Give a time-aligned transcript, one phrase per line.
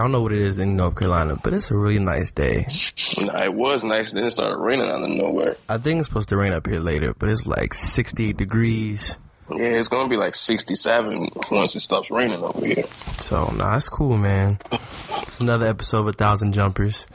[0.00, 2.66] I don't know what it is in North Carolina, but it's a really nice day.
[3.18, 5.58] Nah, it was nice, then it started raining out of nowhere.
[5.68, 9.18] I think it's supposed to rain up here later, but it's like 68 degrees.
[9.50, 12.84] Yeah, it's gonna be like 67 once it stops raining over here.
[13.18, 14.58] So, nah, it's cool, man.
[15.18, 17.06] It's another episode of A Thousand Jumpers.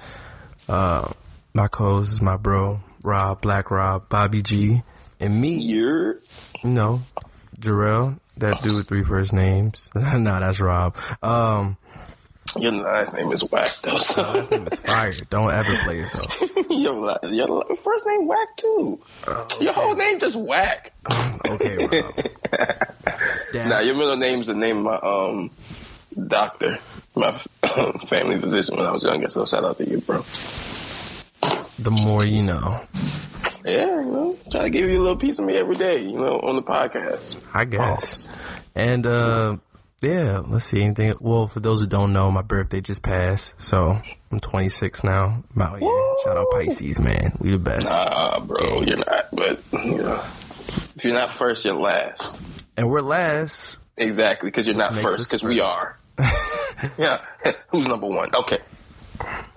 [0.70, 1.12] Uh,
[1.56, 4.84] my co-host is my bro, Rob, Black Rob, Bobby G,
[5.20, 6.20] and me, You're
[6.64, 7.02] you know,
[7.60, 9.90] Jarrell, that dude with three first names.
[9.96, 10.96] nah, that's Rob.
[11.24, 11.78] Um,
[12.58, 13.98] your last name is Whack though.
[13.98, 14.22] So.
[14.22, 15.14] last name is Fire.
[15.30, 16.42] Don't ever play yourself.
[16.70, 19.00] your, your first name Whack too.
[19.60, 20.92] Your whole name just Whack.
[21.48, 21.78] Okay.
[23.54, 23.70] Damn.
[23.70, 25.52] Nah, your middle name's the name of my um
[26.28, 26.80] doctor,
[27.16, 29.30] my family physician when I was younger.
[29.30, 30.26] So shout out to you, bro.
[31.80, 32.82] the more you know.
[33.64, 36.18] Yeah, you know, try to give you a little piece of me every day, you
[36.18, 37.38] know, on the podcast.
[37.54, 38.28] I guess.
[38.76, 39.58] And uh
[40.02, 41.14] yeah, let's see anything.
[41.20, 44.02] Well, for those who don't know, my birthday just passed, so
[44.32, 45.44] I'm 26 now.
[45.56, 46.16] I'm out here.
[46.24, 47.34] Shout out Pisces, man.
[47.40, 47.88] We the best.
[47.90, 49.28] Ah, bro, you're not.
[49.32, 50.22] But you know,
[50.96, 52.44] if you're not first, you're last.
[52.78, 53.78] And we're last.
[53.98, 55.98] Exactly, because you're not first, because we are.
[56.98, 57.22] yeah,
[57.70, 58.30] who's number one?
[58.36, 58.60] Okay,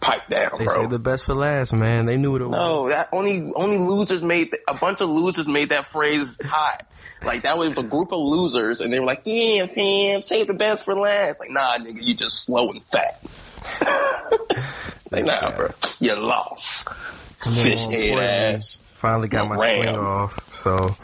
[0.01, 0.75] pipe down, They bro.
[0.75, 2.07] say the best for last, man.
[2.07, 2.85] They knew what it no, was.
[2.85, 6.87] No, that only only losers made a bunch of losers made that phrase hot.
[7.25, 10.55] Like that was a group of losers, and they were like, "Yeah, fam, save the
[10.55, 13.21] best for last." Like, nah, nigga, you just slow and fat.
[15.11, 15.71] like, nah, bro,
[16.01, 16.89] you lost.
[17.41, 18.19] Fish head
[18.57, 18.79] ass.
[18.93, 19.83] Finally got my Ram.
[19.85, 20.55] swing off.
[20.55, 20.97] So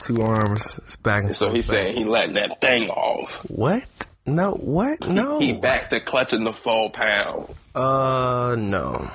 [0.00, 1.76] two arms, it's back and So he's back.
[1.78, 3.30] saying he letting that thing off.
[3.48, 3.84] What?
[4.26, 5.06] No, what?
[5.06, 5.38] No.
[5.38, 7.54] He back to clutching the full pound.
[7.74, 9.10] Uh, no.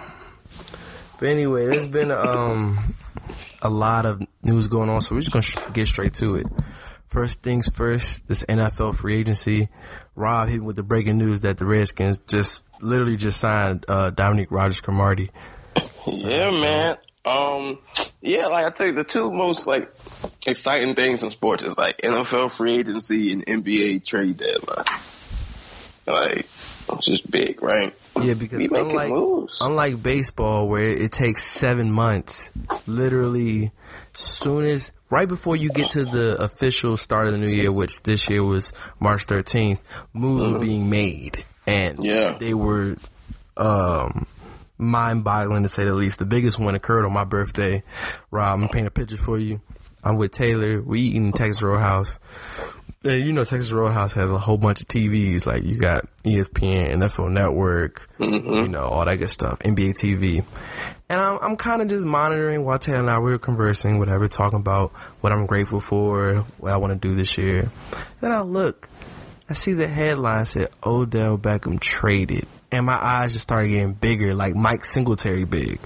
[1.20, 2.96] But anyway, there's been um
[3.62, 6.48] a lot of news going on, so we're just gonna sh- get straight to it.
[7.08, 9.68] First things first, this NFL free agency.
[10.16, 14.52] Rob hit with the breaking news that the Redskins just literally just signed uh, Dominique
[14.52, 15.30] Rodgers Cromartie.
[16.08, 16.98] Yeah, man.
[17.26, 17.78] Um,
[18.22, 19.94] yeah, like I tell you, the two most like
[20.48, 24.86] exciting things in sports is like NFL free agency and NBA trade deadline.
[26.08, 26.48] Like,
[26.90, 27.94] it's just big, right?
[28.22, 29.60] Yeah, because We unlike moves.
[29.62, 32.50] unlike baseball, where it takes seven months,
[32.88, 33.72] literally,
[34.14, 38.02] soon as right before you get to the official start of the new year, which
[38.04, 39.80] this year was March 13th,
[40.14, 42.04] moves were being made, and Mm-hmm.
[42.06, 42.38] Yeah.
[42.40, 42.98] they were
[43.58, 44.26] um,
[44.82, 46.20] mind-boggling to say the least.
[46.20, 47.84] The biggest one occurred on my birthday.
[48.32, 49.62] Rob, I'm gonna paint a picture for you.
[50.04, 50.82] I'm with Taylor.
[50.82, 52.20] We eating in Texas Roadhouse.
[53.04, 55.48] Yeah, you know Texas Roadhouse has a whole bunch of TVs.
[55.48, 58.54] Like you got ESPN, NFL Network, mm-hmm.
[58.54, 60.46] you know all that good stuff, NBA TV.
[61.10, 64.28] And I'm I'm kind of just monitoring while Taylor and I we were conversing, whatever,
[64.28, 64.92] talking about
[65.22, 67.72] what I'm grateful for, what I want to do this year.
[68.20, 68.88] Then I look,
[69.50, 74.34] I see the headline said Odell Beckham traded, and my eyes just started getting bigger,
[74.34, 75.80] like Mike Singletary big.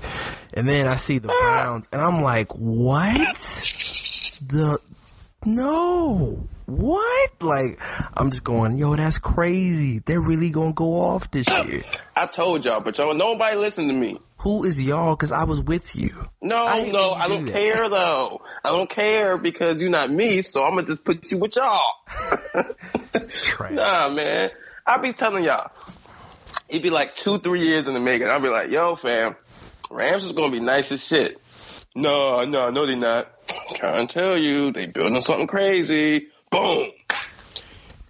[0.54, 3.18] And then I see the Browns, and I'm like, what?
[4.48, 4.80] The
[5.46, 7.32] no, what?
[7.42, 7.80] Like,
[8.16, 10.00] I'm just going, yo, that's crazy.
[10.00, 11.84] They're really gonna go off this year.
[12.16, 14.18] I told y'all, but y'all nobody listened to me.
[14.40, 15.16] Who is y'all?
[15.16, 16.26] Because I was with you.
[16.42, 17.54] No, I no, I do don't that.
[17.54, 18.42] care though.
[18.64, 21.94] I don't care because you're not me, so I'm gonna just put you with y'all.
[23.72, 24.52] Nah, man.
[24.86, 25.72] I be telling y'all,
[26.70, 28.28] it'd be like two, three years in the making.
[28.28, 29.36] I'd be like, yo, fam,
[29.90, 31.40] Rams is gonna be nice as shit.
[31.96, 33.32] No, no, no, they're not.
[33.70, 36.28] I'm trying to tell you, they building something crazy.
[36.50, 36.92] Boom.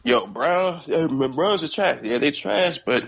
[0.03, 1.99] Yo, Browns, Browns are trash.
[2.03, 3.05] Yeah, they trash, but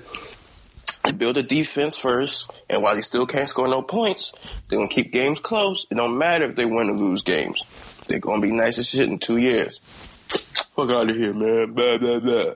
[1.03, 4.33] they build a defense first, and while they still can't score no points,
[4.67, 5.85] they're gonna keep games close.
[5.89, 7.61] It don't matter if they win or lose games.
[8.07, 9.79] They're gonna be nice as shit in two years.
[10.75, 11.73] Fuck out of here, man.
[11.73, 12.53] Blah blah blah.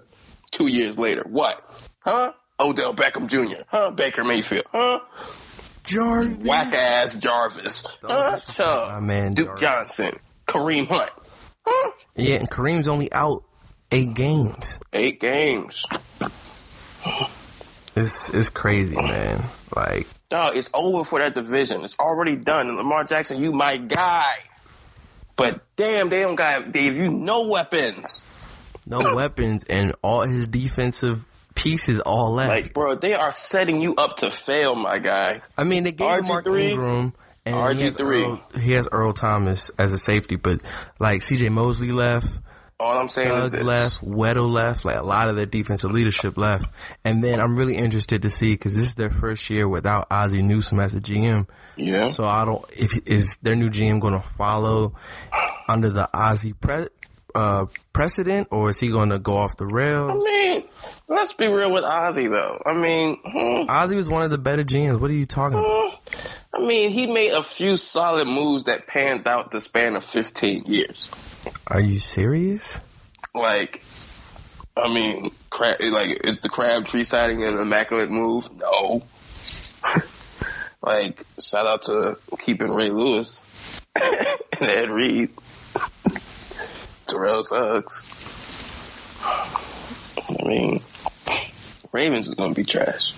[0.52, 1.64] Two years later, what?
[2.00, 2.34] Huh?
[2.62, 3.64] Odell Beckham Jr.
[3.68, 3.92] Huh?
[3.92, 4.66] Baker Mayfield.
[4.72, 5.00] Huh?
[5.84, 6.38] Jarvis.
[6.46, 7.88] Whack ass Jarvis.
[8.04, 8.88] Huh?
[8.92, 9.98] my man Duke Jarvis.
[9.98, 10.20] Johnson.
[10.48, 11.10] Kareem Hunt.
[11.66, 11.92] Huh?
[12.16, 13.44] Yeah, and Kareem's only out
[13.92, 14.80] eight games.
[14.94, 15.86] Eight games.
[17.96, 19.44] It's it's crazy, man.
[19.76, 21.82] Like, Dog, it's over for that division.
[21.82, 22.68] It's already done.
[22.68, 24.36] And Lamar Jackson, you my guy.
[25.36, 28.24] But damn, they don't got they give you no weapons.
[28.86, 31.26] no weapons and all his defensive
[31.56, 32.50] pieces all left.
[32.50, 35.42] Like, bro, they are setting you up to fail, my guy.
[35.58, 36.70] I mean, they gave him Mark RG3?
[36.72, 37.14] Ingram
[37.46, 38.00] and he has, RG3.
[38.54, 40.62] Earl, he has Earl Thomas as a safety, but
[41.00, 41.50] like C.J.
[41.50, 42.28] Mosley left,
[42.80, 43.62] All I'm saying is Suggs this.
[43.64, 46.72] left, Weddle left, like a lot of their defensive leadership left.
[47.04, 50.42] And then I'm really interested to see because this is their first year without Ozzie
[50.42, 51.48] Newsome as the GM.
[51.78, 52.10] Yeah.
[52.10, 52.64] So I don't.
[52.76, 54.94] If is their new GM going to follow
[55.68, 56.88] under the Ozzie pre,
[57.34, 60.24] uh, precedent, or is he going to go off the I rails?
[60.24, 60.41] mean,
[61.12, 62.62] let's be real with Ozzie though.
[62.66, 65.00] I mean, hmm, Ozzie was one of the better GMs.
[65.00, 66.00] What are you talking about?
[66.54, 70.64] I mean, he made a few solid moves that panned out the span of 15
[70.66, 71.10] years.
[71.68, 72.82] Are you serious?
[73.34, 73.84] Like,
[74.76, 78.50] I mean, crab, like, is the Crabtree signing an immaculate move?
[78.58, 79.04] No.
[80.82, 83.44] like, shout out to keeping Ray Lewis
[83.96, 85.30] and Ed Reed,
[87.08, 88.04] Terrell Suggs.
[89.24, 90.82] I mean,
[91.92, 93.14] Ravens is gonna be trash.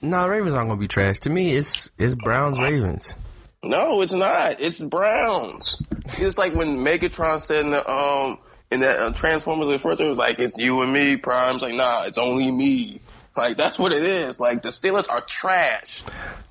[0.00, 1.20] No, Ravens aren't to be trash.
[1.20, 3.14] To me, it's it's Browns Ravens.
[3.62, 4.60] No, it's not.
[4.60, 5.82] It's Browns.
[6.18, 8.38] It's like when Megatron said in the um
[8.70, 11.16] in that uh, Transformers the first, it was like it's you and me.
[11.16, 13.00] Prime's like, nah, it's only me.
[13.36, 14.38] Like that's what it is.
[14.38, 16.02] Like the Steelers are trash.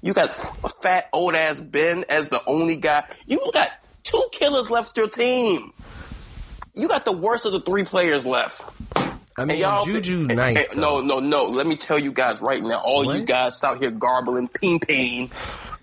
[0.02, 0.34] You got
[0.82, 3.06] fat old ass Ben as the only guy.
[3.26, 3.70] You got
[4.04, 5.74] two killers left your team.
[6.74, 8.62] You got the worst of the three players left.
[9.38, 10.70] I mean, y'all, Juju and- nice.
[10.70, 11.46] and- no, no, no.
[11.46, 12.82] Let me tell you guys right now.
[12.84, 15.32] All you guys out here garbling ping ping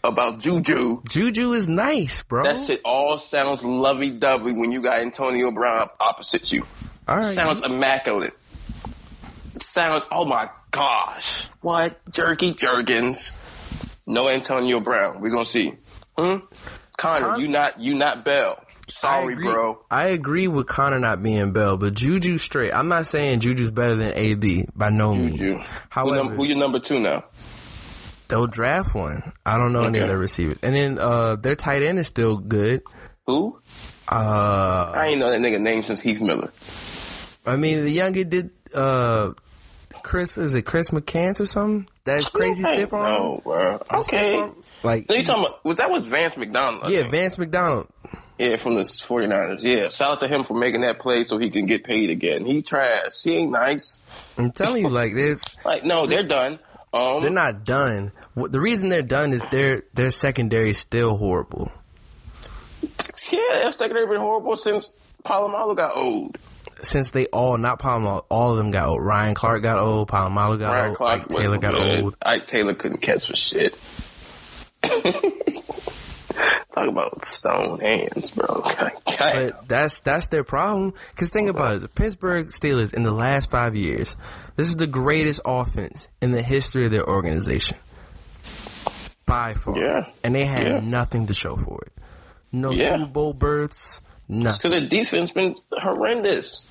[0.05, 1.02] about Juju.
[1.08, 2.44] Juju is nice, bro.
[2.44, 6.67] That shit all sounds lovey dovey when you got Antonio Brown opposite you.
[7.08, 7.35] All right.
[7.35, 8.35] Sounds immaculate.
[9.56, 11.47] It sounds, oh my gosh.
[11.61, 11.99] What?
[12.11, 13.32] Jerky Jergens.
[14.06, 15.20] No Antonio Brown.
[15.20, 15.75] We're gonna see.
[16.17, 16.37] Hmm?
[16.97, 18.62] Connor, Con- you not, you not Bell.
[19.03, 19.85] I Sorry, agree, bro.
[19.91, 22.73] I agree with Connor not being Bell, but Juju straight.
[22.73, 25.26] I'm not saying Juju's better than AB by no Juju.
[25.29, 25.41] means.
[25.41, 27.25] Who, However, num- who your number two now?
[28.29, 29.33] they'll draft one.
[29.45, 30.09] I don't know any of Okay.
[30.09, 32.83] their receivers, and then uh, their tight end is still good.
[33.26, 33.59] Who?
[34.09, 36.53] Uh, I ain't know that nigga name since Heath Miller.
[37.47, 39.33] I mean, the younger did uh,
[40.03, 40.37] Chris.
[40.38, 41.88] Is it Chris McCants or something?
[42.05, 43.05] That's crazy stiff arm.
[43.12, 43.81] No, bro.
[43.93, 44.49] Okay.
[44.83, 46.85] Like No, you talking about, was that was Vance McDonald?
[46.85, 47.11] I yeah, think.
[47.12, 47.88] Vance McDonald.
[48.40, 49.62] Yeah, from the 49ers.
[49.62, 52.47] Yeah, shout out to him for making that play so he can get paid again.
[52.47, 53.23] He trash.
[53.23, 53.99] He ain't nice.
[54.38, 55.44] I'm telling you, like this.
[55.64, 56.59] Like, no, they're done.
[56.94, 58.12] Um, They're not done.
[58.35, 61.70] The reason they're done is their their secondary is still horrible.
[63.30, 66.38] yeah, their secondary been horrible since Polamalu got old.
[66.82, 69.04] Since they all not Polamalu, all of them got old.
[69.04, 70.09] Ryan Clark got old.
[70.09, 70.97] Polamalu got Ryan old.
[70.97, 72.04] Clark Ike Taylor got good.
[72.04, 72.16] old.
[72.23, 73.78] Ike Taylor couldn't catch for shit.
[76.73, 78.62] Talk about stone hands, bro.
[79.19, 80.95] But that's that's their problem.
[81.17, 84.17] Cause think about it, the Pittsburgh Steelers in the last five years,
[84.57, 87.77] this is the greatest offense in the history of their organization,
[89.27, 89.77] by far.
[89.77, 90.07] Yeah.
[90.25, 90.81] and they had Yeah.
[90.81, 91.93] nothing to show for it.
[92.53, 92.97] No Yeah.
[92.97, 94.57] Super Bowl berths, nothing.
[94.59, 96.65] Because their defense been horrendous.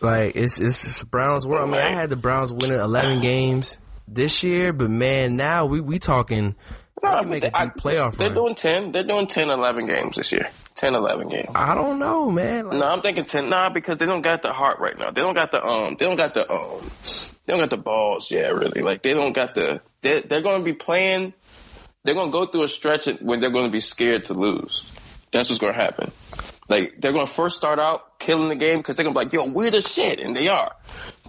[0.00, 1.68] Like it's it's, it's Browns world.
[1.68, 3.76] I mean, I had the Browns winning eleven games
[4.08, 6.54] this year, but man, now we we talking.
[7.02, 8.34] They can make but a deep playoff They're run.
[8.36, 8.92] doing 10.
[8.92, 10.48] They're doing 10, 11 games this year.
[10.76, 11.50] 10, 11 games.
[11.54, 12.68] I don't know, man.
[12.68, 13.50] Like, No, I'm thinking ten.
[13.50, 15.10] Nah, because they don't got the heart right now.
[15.10, 15.96] They don't got the um.
[15.98, 16.90] They don't got the um.
[17.44, 18.30] They don't got the balls.
[18.30, 18.80] Yeah, really.
[18.80, 19.80] Like they don't got the.
[20.00, 21.34] They're, they're going to be playing.
[22.04, 24.90] They're going to go through a stretch when they're going to be scared to lose.
[25.32, 26.12] That's what's going to happen.
[26.70, 29.46] Like they're gonna first start out killing the game because they're gonna be like, "Yo,
[29.52, 30.72] we're the shit," and they are.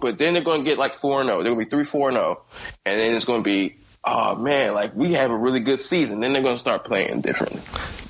[0.00, 1.42] But then they're gonna get like four and zero.
[1.42, 2.42] They're gonna be three, four and zero,
[2.86, 6.20] and then it's gonna be, oh man, like we have a really good season.
[6.20, 7.62] Then they're gonna start playing differently.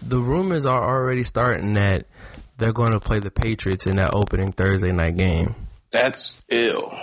[0.06, 2.06] The rumors are already starting that
[2.58, 5.56] they're going to play the Patriots in that opening Thursday night game.
[5.90, 6.96] That's ill.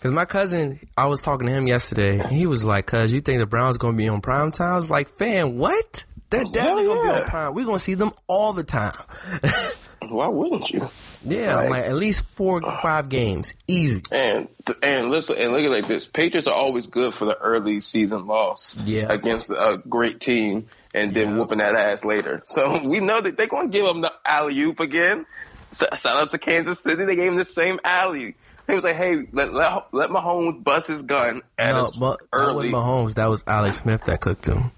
[0.00, 3.20] Cause my cousin, I was talking to him yesterday, and he was like, "Cuz you
[3.20, 6.04] think the Browns gonna be on prime time?" I was like, "Fam, what?
[6.32, 7.54] They're oh, definitely gonna be on prime.
[7.54, 8.94] We're gonna see them all the time."
[10.08, 10.90] Why wouldn't you?
[11.24, 14.02] yeah, I'm like at least four, uh, five games, easy.
[14.10, 14.48] And
[14.82, 16.06] and listen and look at it like this.
[16.06, 19.06] Patriots are always good for the early season loss Yeah.
[19.12, 21.36] against a great team and then Yeah.
[21.36, 22.42] whooping that ass later.
[22.48, 25.24] So we know that they're going to give them the alley oop again.
[25.70, 27.04] So, shout out to Kansas City.
[27.04, 28.34] They gave him the same alley.
[28.66, 32.70] He was like, "Hey, let let, let Mahomes bust his gun at No, but early."
[32.70, 33.14] Mahomes.
[33.14, 34.72] That was Alex Smith that cooked him.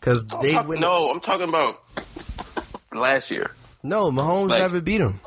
[0.00, 0.80] Cause they talk- win.
[0.80, 1.82] no, I'm talking about
[2.92, 3.50] last year.
[3.82, 5.20] no, Mahomes Like- never beat him.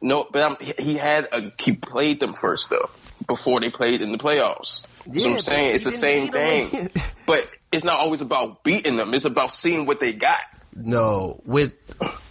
[0.00, 2.90] No, but I'm, he- had a, he played them first though
[3.26, 4.82] before they played in the playoffs.
[4.82, 6.90] so Yeah, I'm saying it's the same thing,
[7.26, 9.14] but it's not always about beating them.
[9.14, 10.40] It's about seeing what they got.
[10.74, 11.72] No, with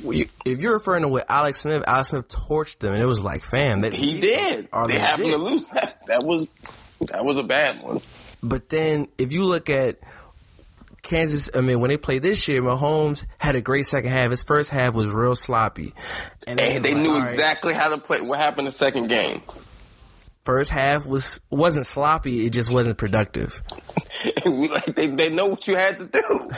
[0.03, 3.43] if you're referring to with Alex Smith, Alex Smith torched them, and it was like,
[3.43, 4.67] fam, that He did.
[4.73, 5.63] are They happened to lose.
[5.73, 6.47] That, that was
[7.07, 8.01] that was a bad one.
[8.43, 9.99] But then if you look at
[11.01, 14.31] Kansas, I mean, when they played this year, Mahomes had a great second half.
[14.31, 15.93] His first half was real sloppy,
[16.45, 18.21] and, And they like, knew right, exactly how to play.
[18.21, 19.41] What happened in the second game?
[20.43, 22.45] First half was wasn't sloppy.
[22.45, 23.61] It just wasn't productive.
[24.45, 26.49] we, like they they know what you had to do.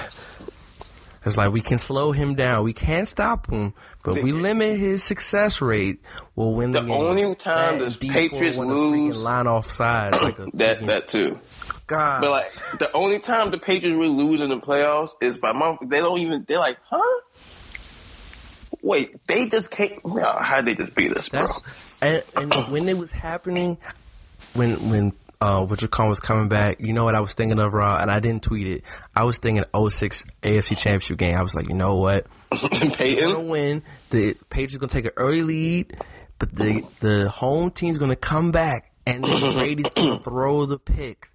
[1.25, 2.65] It's like we can slow him down.
[2.65, 3.73] We can't stop him,
[4.03, 6.01] but we limit his success rate,
[6.35, 6.95] we'll win the, The game.
[7.01, 11.39] only time That the Patriots lose- line off sides, like That that too.
[11.87, 12.21] God.
[12.21, 15.79] But like the only time the Patriots really lose in the playoffs is by month.
[15.83, 16.45] They don't even.
[16.47, 17.21] They're like, huh?
[18.81, 19.93] Wait, they just can't.
[20.03, 21.45] How would they just beat us, bro?
[22.01, 23.77] And, and when it was happening,
[24.53, 27.73] when when uh Richard call was coming back, you know what I was thinking of,
[27.73, 28.83] Raw, and I didn't tweet it.
[29.15, 31.37] I was thinking 06 AFC Championship game.
[31.37, 33.47] I was like, you know what, we're gonna Peyton.
[33.47, 33.83] win.
[34.09, 35.97] The Patriots gonna take an early lead,
[36.39, 41.29] but the the home team's gonna come back, and then Brady's gonna throw the pick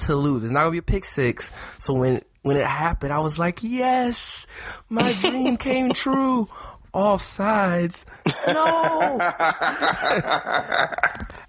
[0.00, 0.44] to lose.
[0.44, 1.50] It's not gonna be a pick six.
[1.78, 4.46] So when when it happened, I was like, yes,
[4.88, 6.48] my dream came true.
[6.92, 8.04] Offsides.
[8.48, 9.20] No.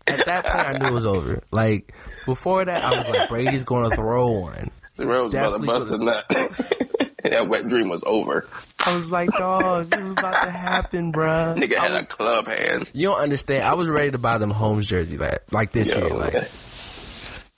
[0.07, 1.41] At that point, I knew it was over.
[1.51, 1.93] Like
[2.25, 4.69] before that, I was like, Brady's going to throw one.
[4.97, 7.11] The Rose was about to bust in that.
[7.23, 8.47] that wet dream was over.
[8.85, 11.55] I was like, dog, it was about to happen, bruh.
[11.57, 12.89] Nigga I had was- a club hand.
[12.93, 13.63] you don't understand.
[13.63, 16.13] I was ready to buy them Holmes jersey like, like this Yo, year.
[16.15, 16.47] Like, man.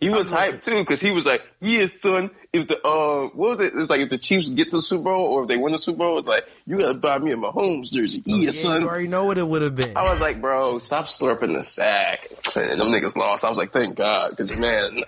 [0.04, 2.32] He was hyped too because he was like, "Yeah, son.
[2.52, 3.74] If the uh, what was it?
[3.76, 5.80] It's like if the Chiefs get to the Super Bowl or if they win the
[5.80, 8.22] Super Bowl, it's like you gotta buy me a Mahomes jersey.
[8.26, 8.82] Yeah, yeah, son.
[8.82, 9.98] you already know what it would have been.
[9.98, 12.28] I was like, bro, stop slurping the sack.
[12.56, 13.44] And them niggas lost.
[13.44, 14.96] I was like, thank God, because man,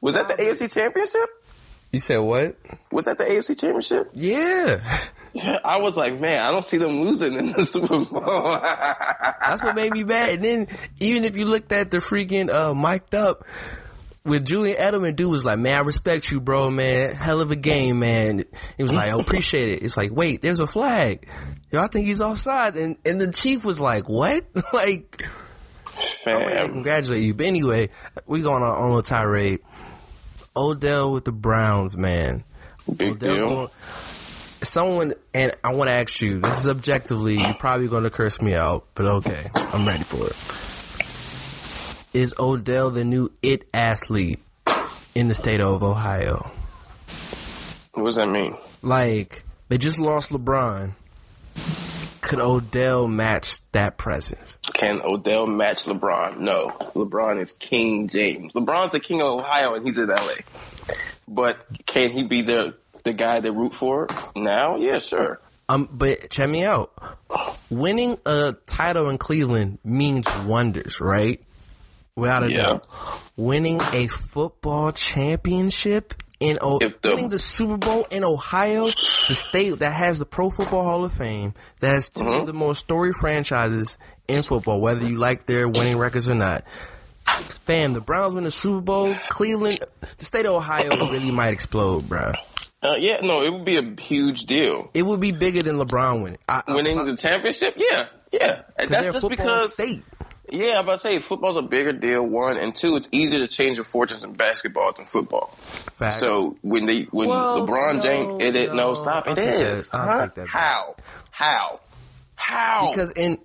[0.00, 1.28] was that the AFC Championship?
[1.92, 2.56] you said what?
[2.90, 4.10] Was that the AFC Championship?
[4.14, 4.80] Yeah.
[5.64, 8.58] I was like, man, I don't see them losing in the Super Bowl.
[8.60, 10.30] That's what made me mad.
[10.30, 10.68] And then
[11.00, 13.44] even if you looked at the freaking uh mic'd up
[14.24, 17.14] with Julian Edelman, dude was like, Man, I respect you, bro, man.
[17.14, 18.44] Hell of a game, man.
[18.76, 19.82] He was like, I appreciate it.
[19.82, 21.26] It's like, wait, there's a flag.
[21.70, 22.76] Yo, I think he's offside.
[22.76, 24.44] And and the chief was like, What?
[24.72, 25.24] like
[26.26, 27.34] I congratulate you.
[27.34, 27.90] But anyway,
[28.26, 29.60] we going on, on a tirade.
[30.56, 32.44] Odell with the Browns, man.
[32.96, 33.48] Big Odell's deal.
[33.48, 33.68] going-
[34.62, 36.40] someone, and I want to ask you.
[36.40, 40.26] This is objectively, you're probably going to curse me out, but okay, I'm ready for
[40.26, 40.36] it.
[42.14, 44.40] Is Odell the new it athlete
[45.14, 46.50] in the state of Ohio?
[47.94, 48.56] What does that mean?
[48.82, 50.92] Like they just lost LeBron.
[52.20, 54.58] Could Odell match that presence?
[54.74, 56.38] Can Odell match LeBron?
[56.38, 56.68] No.
[56.94, 58.52] LeBron is King James.
[58.52, 60.34] LeBron's the king of Ohio and he's in LA.
[61.26, 62.74] But can he be the
[63.08, 64.76] the guy they root for now?
[64.76, 65.40] Yeah, sure.
[65.68, 66.92] Um, but check me out.
[67.70, 71.40] Winning a title in Cleveland means wonders, right?
[72.16, 72.56] Without a Yeah.
[72.62, 72.86] doubt.
[73.36, 78.86] Winning a football championship in o- the- winning the Super Bowl in Ohio,
[79.28, 82.40] the state that has the Pro Football Hall of Fame, that has 2 Mm-hmm.
[82.40, 86.64] of the most storied franchises in football, whether you like their winning records or not.
[87.64, 89.80] Fam, the Browns win the Super Bowl, Cleveland,
[90.16, 92.32] the state of Ohio really might explode, bro.
[92.82, 94.90] Uh, yeah, no, it would be a huge deal.
[94.94, 96.38] It would be bigger than LeBron winning.
[96.48, 97.74] I, I- Winning the championship?
[97.76, 98.62] Yeah, yeah.
[98.76, 100.02] And Because they're that's just because state.
[100.50, 102.22] Yeah, I'm about to say football's a bigger deal.
[102.22, 105.48] One and two, it's easier to change your fortunes in basketball than football.
[105.96, 106.20] Facts.
[106.20, 108.94] So when they when Well, LeBron no, James, it is no, no.
[108.94, 109.26] stop.
[109.26, 109.88] I'll It take is.
[109.90, 109.96] that.
[109.98, 110.22] I'll Huh?
[110.26, 110.46] take that.
[110.48, 110.94] How?
[111.32, 111.80] How?
[112.36, 112.90] How?
[112.92, 113.38] because in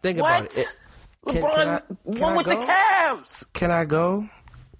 [0.00, 0.40] think what?
[0.40, 0.80] about it.
[1.28, 1.80] Can- LeBron can I-
[2.12, 2.66] can won I with the go?
[2.66, 3.52] Cavs.
[3.52, 4.28] Can I go?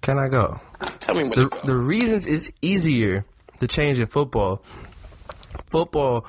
[0.01, 0.59] Can I go?
[0.99, 3.25] Tell me what the, the reasons it's easier
[3.59, 4.61] to change in football.
[5.69, 6.25] Football,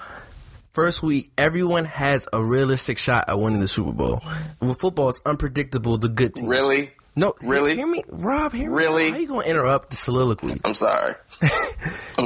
[0.72, 4.22] first week, everyone has a realistic shot at winning the Super Bowl.
[4.60, 5.98] With football, it's unpredictable.
[5.98, 6.46] The good team.
[6.48, 6.92] really?
[7.14, 7.74] No, Really?
[7.74, 8.52] Hear me, Rob.
[8.52, 9.06] Hear Really?
[9.06, 9.10] me.
[9.10, 10.52] How you gonna interrupt the soliloquy?
[10.64, 11.14] I'm sorry.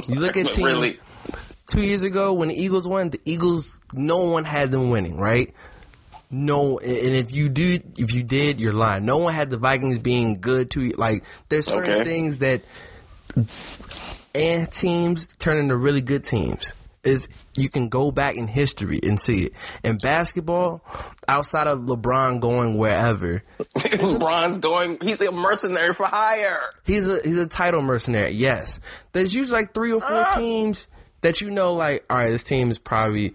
[0.07, 0.59] You look at teams.
[0.59, 0.99] really.
[1.67, 5.55] Two years ago, when the Eagles won, the Eagles, no one had them winning, right?
[6.33, 9.05] No, and if you do, if you did, you're lying.
[9.05, 10.95] No one had the Vikings being good to you.
[10.97, 11.23] like.
[11.51, 12.05] There's certain Okay.
[12.05, 12.63] things that
[14.35, 16.73] and teams turn into really good teams.
[17.05, 19.55] Is you can go back in history and see it.
[19.83, 20.83] In basketball,
[21.27, 23.43] outside of LeBron going wherever,
[23.77, 24.99] LeBron's going.
[25.03, 26.61] He's a mercenary for hire.
[26.85, 28.31] he's a he's a title mercenary.
[28.31, 28.79] Yes,
[29.13, 30.35] there's usually like three or four Ah.
[30.37, 30.87] teams
[31.23, 33.35] that you know, like, all right, this team is probably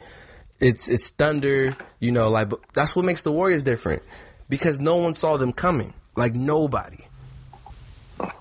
[0.61, 1.75] it's it's Thunder.
[1.99, 4.03] You know, like, but that's what makes the Warriors different
[4.49, 5.93] because no one saw them coming.
[6.15, 6.97] Like nobody.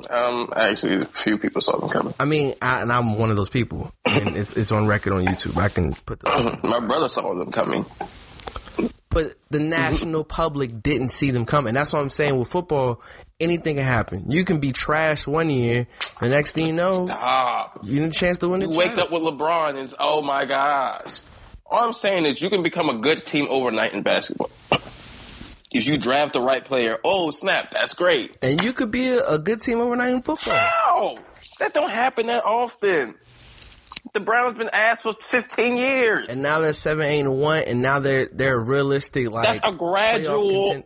[0.09, 2.15] Um, actually, a few people saw them coming.
[2.19, 5.25] I mean, I, and I'm one of those people, and it's it's on record on
[5.27, 5.57] YouTube.
[5.61, 7.85] I can put the My brother saw them coming.
[9.11, 11.75] but the national public didn't see them coming.
[11.75, 13.03] That's what I'm saying with football.
[13.39, 14.31] Anything can happen.
[14.31, 15.87] You can be trash one year,
[16.21, 17.81] the next thing you know, Stop.
[17.83, 19.05] you get a chance to win the You wake title.
[19.05, 21.21] up with LeBron and it's, oh my gosh.
[21.71, 24.51] All I'm saying is you can become a good team overnight in basketball.
[25.73, 28.37] If you draft the right player, oh snap, that's great.
[28.41, 30.55] and you could be a, a good team overnight in football.
[30.55, 31.19] How?
[31.59, 33.15] That don't happen that often.
[34.13, 36.27] The Browns been asked for 15 years.
[36.29, 39.29] And now they're seven, eight, and one, and now they're they're realistic.
[39.31, 40.85] Like That's a gradual.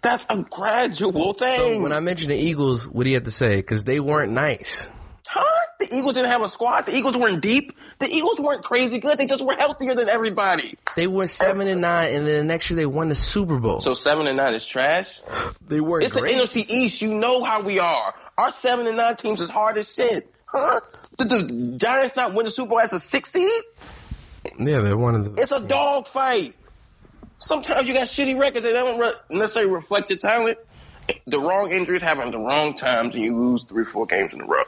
[0.00, 1.58] That's a gradual thing.
[1.58, 3.56] So when I mentioned the Eagles, what do you have to say?
[3.56, 4.86] Because they weren't nice.
[5.34, 5.66] Huh?
[5.80, 6.86] The Eagles didn't have a squad.
[6.86, 7.76] The Eagles weren't deep.
[7.98, 9.18] The Eagles weren't crazy good.
[9.18, 10.76] They just were healthier than everybody.
[10.96, 13.80] They were seven and nine, and then the next year they won the Super Bowl.
[13.80, 15.20] So seven and nine is trash.
[15.66, 16.36] they weren't It's great.
[16.36, 17.02] the NFC East.
[17.02, 18.14] You know how we are.
[18.38, 20.30] Our seven and nine teams is hard as shit.
[20.46, 20.80] Huh?
[21.18, 23.62] Did the Giants not win the Super Bowl as a six seed?
[24.58, 25.42] yeah, they're one of the.
[25.42, 26.54] It's a dog fight.
[27.40, 30.58] Sometimes you got shitty records that don't re- necessarily reflect your talent.
[31.26, 34.40] The wrong injuries happen at the wrong times, and you lose three, four games in
[34.40, 34.62] a row.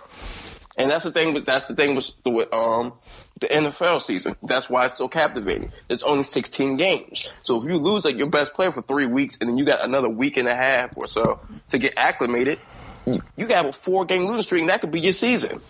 [0.76, 1.32] And that's the thing.
[1.34, 2.92] But that's the thing with, with um
[3.40, 4.36] the NFL season.
[4.42, 5.72] That's why it's so captivating.
[5.88, 7.28] It's only 16 games.
[7.42, 9.84] So if you lose like your best player for three weeks, and then you got
[9.84, 12.58] another week and a half or so to get acclimated,
[13.06, 15.60] you, you got a four game losing streak, and that could be your season.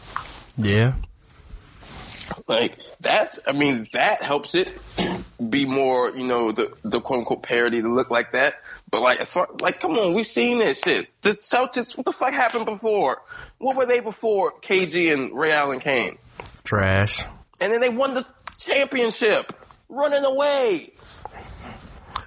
[0.56, 0.94] Yeah,
[2.48, 4.76] Like that's, I mean, that helps it
[5.50, 8.54] be more, you know, the the quote unquote parody to look like that.
[8.90, 11.08] But like, as far like, come on, we've seen this shit.
[11.22, 13.20] The Celtics, what the fuck happened before?
[13.58, 16.18] What were they before KG and Ray Allen came?
[16.66, 17.24] trash.
[17.60, 18.26] And then they won the
[18.58, 19.52] championship,
[19.88, 20.92] running away.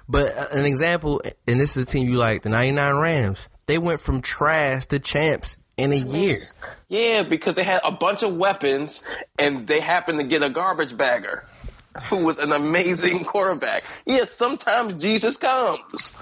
[0.08, 3.48] But uh, an example, and this is a team you like, the '99 Rams.
[3.66, 6.38] They went from trash to champs in a year.
[6.88, 9.06] Yeah, because they had a bunch of weapons,
[9.38, 11.44] and they happened to get a garbage bagger.
[12.08, 13.84] Who was an amazing quarterback.
[14.06, 16.12] Yeah, sometimes Jesus comes.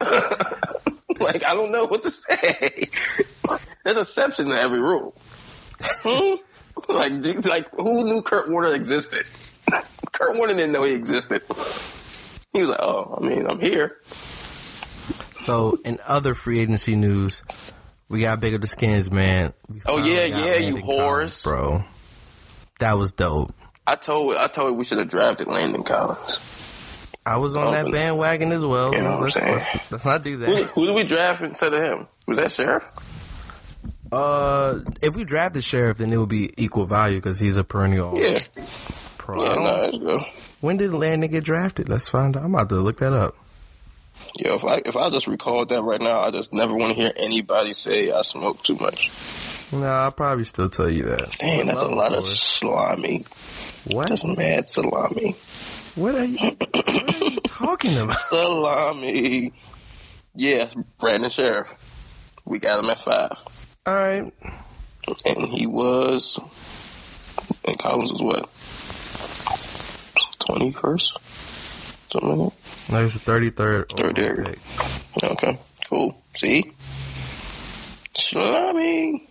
[1.24, 2.88] like, I don't know what to say.
[3.84, 5.14] There's exception to every rule.
[5.80, 6.36] Hmm?
[6.88, 7.12] Like,
[7.46, 9.26] like, who knew Kurt Warner existed?
[10.12, 11.42] Kurt Warner didn't know he existed.
[12.52, 13.98] He was like, oh, I mean, I'm here.
[15.40, 17.42] So, in other free agency news,
[18.08, 19.52] we got big up the skins, man.
[19.86, 20.96] Oh, yeah, yeah, you Landon whores.
[20.96, 21.84] Collins, bro.
[22.78, 23.52] That was dope.
[23.86, 26.38] I told, I told we should have drafted Landon Collins.
[27.30, 28.92] I was on that bandwagon as well.
[28.94, 30.64] You know So let's, let's let's not do that.
[30.74, 32.08] who did we draft instead of him?
[32.26, 32.82] Was that Scherff?
[34.12, 37.64] Uh, if we draft the Scherff, then it would be equal value because he's a
[37.64, 38.40] perennial Yeah.
[39.18, 39.40] pro.
[39.42, 40.24] Yeah, no, let's go.
[40.60, 41.88] When did Landon get drafted?
[41.88, 42.42] Let's find out.
[42.44, 43.36] I'm about to look that up.
[44.36, 47.02] Yeah, if I if I just record that right now, I just never want to
[47.02, 49.10] hear anybody say I smoke too much.
[49.72, 51.38] No, I'll probably still tell you that.
[51.38, 53.24] Dang, that's a lot of salami.
[53.86, 54.08] What?
[54.08, 55.36] That's mad salami.
[55.94, 56.38] What are you?
[56.38, 58.14] what are you talking about?
[58.16, 59.52] Salami.
[60.34, 61.74] Yes, Brandon Scherff.
[62.44, 63.36] We got him at five,
[63.86, 64.32] All right.
[65.26, 66.38] and he was.
[67.64, 68.48] And Collins was what?
[70.46, 71.16] Twenty first,
[72.12, 72.52] something like
[72.90, 73.96] No, he's the 33rd.
[73.96, 74.44] Third overall area.
[74.44, 74.58] pick.
[75.20, 75.30] that.
[75.32, 76.16] Okay, cool.
[76.36, 76.72] See,
[78.16, 79.28] salami.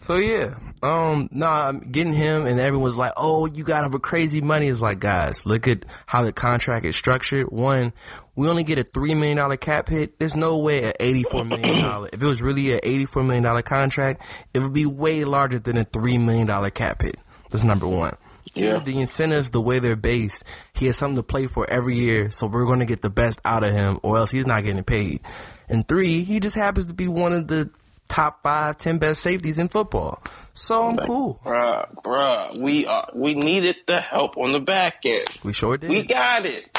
[0.00, 3.98] So yeah, Um, no, I'm getting him, and everyone's like, "Oh, you got him for
[3.98, 7.50] crazy money." It's like, guys, look at how the contract is structured.
[7.50, 7.94] One,
[8.36, 10.18] we only get a three million dollar cap hit.
[10.18, 12.10] There's no way a eighty four million dollar.
[12.12, 14.20] if it was really a eighty four million dollar contract,
[14.52, 17.16] it would be way larger than a three million dollar cap hit.
[17.48, 18.16] That's number one.
[18.52, 18.78] Yeah.
[18.78, 20.44] The incentives, the way they're based,
[20.74, 23.40] he has something to play for every year, so we're going to get the best
[23.44, 25.22] out of him, or else he's not getting paid.
[25.66, 27.70] And three, he just happens to be one of the
[28.08, 30.22] top five, ten best safeties in football.
[30.54, 31.40] So I'm cool.
[31.44, 35.26] Bruh, bruh, we uh, we needed the help on the back end.
[35.42, 35.90] We sure did.
[35.90, 36.76] We got it.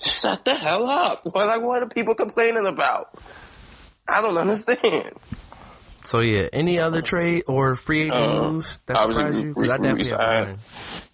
[0.00, 1.24] Shut the hell up.
[1.24, 3.10] What like what are people complaining about?
[4.06, 5.12] I don't understand.
[6.04, 9.54] so yeah, any other trade or free agent Uh, moves that obviously, surprise you?
[9.54, 10.58] Because I definitely resigned.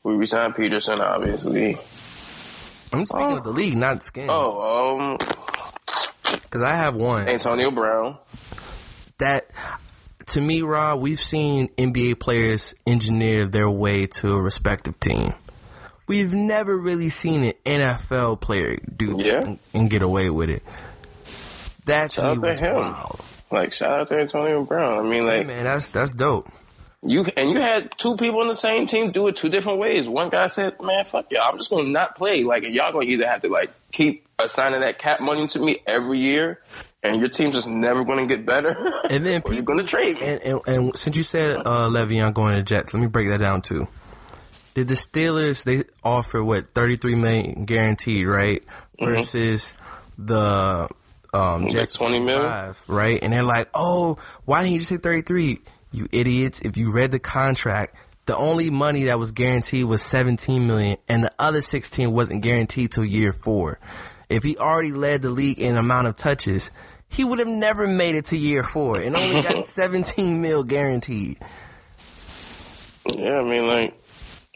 [0.02, 1.78] We resigned Peterson, obviously.
[2.92, 4.28] I'm speaking of the league, not skins.
[4.30, 5.18] Oh, um,
[6.42, 7.26] Because I have one.
[7.28, 8.18] Antonio Brown.
[10.28, 15.34] To me, Rob, we've seen NBA players engineer their way to a respective team.
[16.06, 20.62] We've never really seen an NFL player do that and, and get away with it.
[21.84, 22.74] That's Shout out to him.
[22.76, 23.20] wild.
[23.50, 24.98] Like shout out to Antonio Brown.
[24.98, 26.48] I mean, Hey, like man, that's that's dope.
[27.02, 30.08] you and you had two people on the same team do it two different ways.
[30.08, 33.26] One guy said, "Man, fuck y'all, I'm just gonna not play." Like, y'all gonna either
[33.26, 36.60] have to like keep assigning that cap money to me every year,
[37.02, 38.76] and your team's just never gonna get better.
[39.10, 40.18] And then or you're people- gonna trade.
[40.20, 43.38] And, and and since you said uh, Le'Veon going to Jets, let me break that
[43.38, 43.88] down too.
[44.74, 48.62] Did the Steelers they offer what thirty three million guaranteed, right?
[49.00, 49.74] Versus
[50.16, 50.88] the
[51.34, 52.38] um, Jets 20 mil?
[52.38, 53.22] 25, right?
[53.22, 55.60] And they're like, "Oh, why didn't you just say thirty three?
[55.90, 56.60] You idiots!
[56.60, 61.24] If you read the contract." The only money that was guaranteed was 17 million and
[61.24, 63.80] the other 16 wasn't guaranteed till year 4.
[64.28, 66.70] If he already led the league in amount of touches,
[67.12, 71.38] he would have never made it to year 4 and only got 17 mil guaranteed.
[73.06, 73.94] Yeah, I mean, like,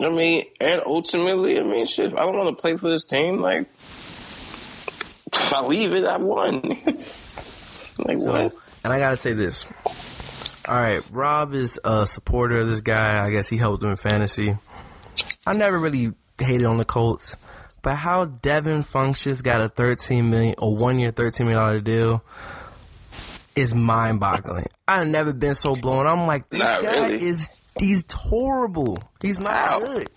[0.00, 3.04] I mean, and ultimately, I mean, shit, if I don't want to play for this
[3.04, 3.66] team, like,
[5.32, 6.60] if I leave it, I won.
[7.98, 8.52] like, So, what?
[8.84, 9.66] and I gotta say this.
[10.68, 13.24] All right, Rob is a supporter of this guy.
[13.24, 14.56] I guess he helped him in fantasy.
[15.46, 17.36] I never really hated on the Colts,
[17.86, 22.24] but how Devin Funchess got a thirteen million, a one year, thirteen million dollar deal
[23.54, 24.66] is mind boggling.
[24.88, 26.04] I've never been so blown.
[26.04, 27.24] I'm like, this Not guy really.
[27.24, 28.98] is he's horrible.
[29.22, 29.78] He's not How?
[29.78, 30.10] good.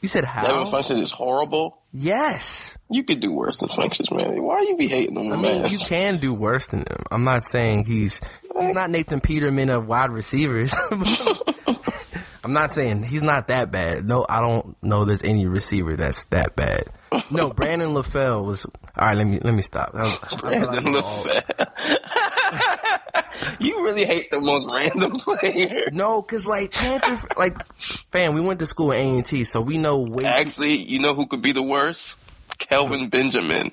[0.00, 0.46] You said how?
[0.46, 1.76] Devin Funchess is horrible.
[1.92, 2.78] yes.
[2.90, 4.42] You could do worse than Funchess, man.
[4.42, 5.70] Why you be hating on I mean, man?
[5.70, 7.02] you can do worse than him.
[7.10, 8.22] I'm not saying he's
[8.58, 10.74] he's not Nathan Peterman of wide receivers.
[12.48, 14.08] I'm not saying he's not that bad.
[14.08, 16.84] No, I don't know there's any receiver that's that bad.
[17.30, 19.14] No, Brandon LaFell was all right.
[19.18, 19.90] Let me let me stop.
[19.92, 21.66] I, I Brandon LaFell.
[23.60, 25.88] you really hate the most random player.
[25.92, 29.60] no, cause like Panther, like fam, we went to school at A and T, so
[29.60, 30.24] we know way.
[30.24, 32.16] Actually, you know who could be the worst?
[32.56, 33.72] Kelvin Benjamin.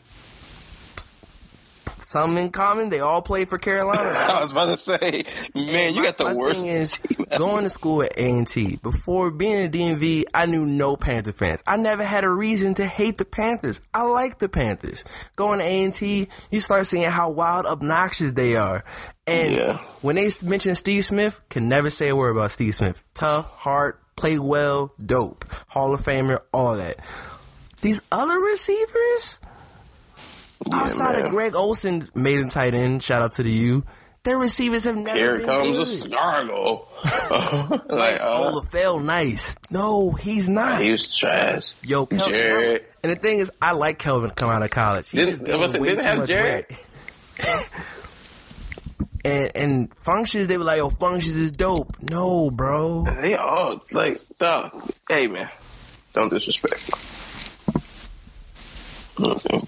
[2.05, 2.89] Some in common.
[2.89, 4.01] They all played for Carolina.
[4.17, 5.23] I was about to say,
[5.55, 6.61] man, you got the My worst.
[6.61, 6.97] thing is
[7.37, 8.77] going to school at A and T.
[8.81, 11.61] Before being a DMV, I knew no Panther fans.
[11.67, 13.81] I never had a reason to hate the Panthers.
[13.93, 15.03] I like the Panthers.
[15.35, 18.83] Going to A and T, you start seeing how wild, obnoxious they are.
[19.27, 19.77] And Yeah.
[20.01, 23.01] when they mention Steve Smith, can never say a word about Steve Smith.
[23.15, 26.97] Tough, hard, play well, dope, Hall of Famer, all that.
[27.81, 29.39] These other receivers,
[30.71, 31.25] outside man.
[31.25, 33.03] of Greg Olsen, amazing tight end.
[33.03, 33.83] Shout out to the U.
[34.23, 36.11] Their receivers have never Here been comes good.
[36.11, 36.87] a Scargo.
[37.89, 39.55] like, Oh, uh, LaFell, nice.
[39.69, 40.81] No, he's not.
[40.81, 41.73] he was trash.
[41.83, 42.29] Yo, Kelvin.
[42.29, 42.85] Jared.
[43.03, 45.09] And the thing is, I like Kelvin come out of college.
[45.09, 46.65] He Didn't- just I gained was gonna way didn't too have much Jared?
[46.69, 47.69] weight.
[49.25, 53.03] and and Funchess, they were like, "Yo, Funchess is dope." No, bro.
[53.21, 54.89] They all like, dog.
[55.07, 55.49] Hey, man,
[56.13, 56.89] don't disrespect.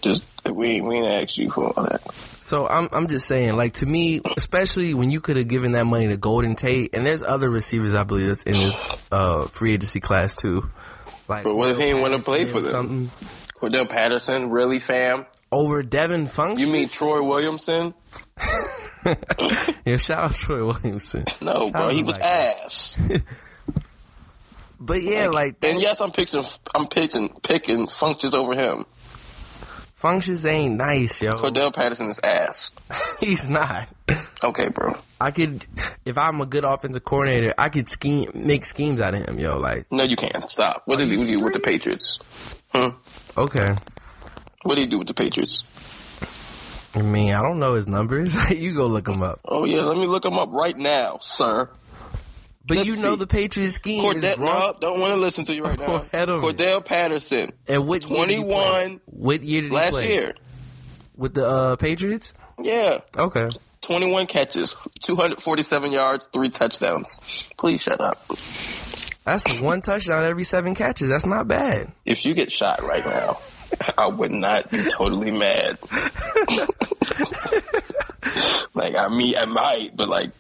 [0.01, 2.01] Just we we ain't ask you for all that.
[2.41, 5.85] So I'm I'm just saying, like to me, especially when you could have given that
[5.85, 9.73] money to Golden Tate, and there's other receivers I believe that's in this uh, free
[9.73, 10.69] agency class too.
[11.27, 12.71] Like, But what if he didn't wanna play for them?
[12.71, 13.11] Something
[13.55, 15.25] Cordell Patterson, really, fam?
[15.51, 16.59] over Devin Funchess.
[16.59, 17.93] You mean Troy Williamson?
[19.85, 21.23] Yeah, shout out Troy Williamson.
[21.39, 22.97] No, bro, he was like ass.
[24.79, 26.43] But yeah, like And yes, I'm picking,
[26.75, 28.85] I'm picking, picking Funchess over him.
[29.97, 31.37] Functions ain't nice, yo.
[31.37, 32.71] Cordell Patterson is ass.
[33.19, 33.89] He's not.
[34.43, 34.95] Okay, bro.
[35.19, 35.65] I could,
[36.05, 39.57] if I'm a good offensive coordinator, I could scheme, make schemes out of him, yo.
[39.57, 40.49] Like, No, you can't.
[40.49, 40.83] Stop.
[40.85, 41.59] What did he you do with the?
[41.59, 42.19] Patriots?
[42.71, 42.89] Hmm?
[43.37, 43.75] okay.
[44.63, 45.63] What did he do with the Patriots?
[46.93, 48.51] I mean, I don't know his numbers.
[48.57, 49.39] you go look him up.
[49.45, 51.69] Oh yeah, let me look him up right now, sir.
[52.67, 53.19] But Let's you know see.
[53.19, 56.05] the Patriots scheme Cordell, Gronk no, don't want to listen to you right now.
[56.11, 56.47] ahead of me.
[56.51, 58.49] Cordell Patterson, and what year did he play?
[58.49, 60.33] 21 What year did last year.
[61.15, 62.33] with the uh, Patriots?
[62.61, 63.49] Yeah, Okay.
[63.81, 67.17] 21 catches, 247 yards, three touchdowns.
[67.57, 68.21] Please shut up.
[69.23, 71.07] That's one touchdown every seven catches.
[71.07, 71.93] That's not bad.
[72.03, 73.37] If you get shot right now,
[73.97, 75.77] I would not be totally mad.
[78.73, 80.31] like I mean, I might, but like,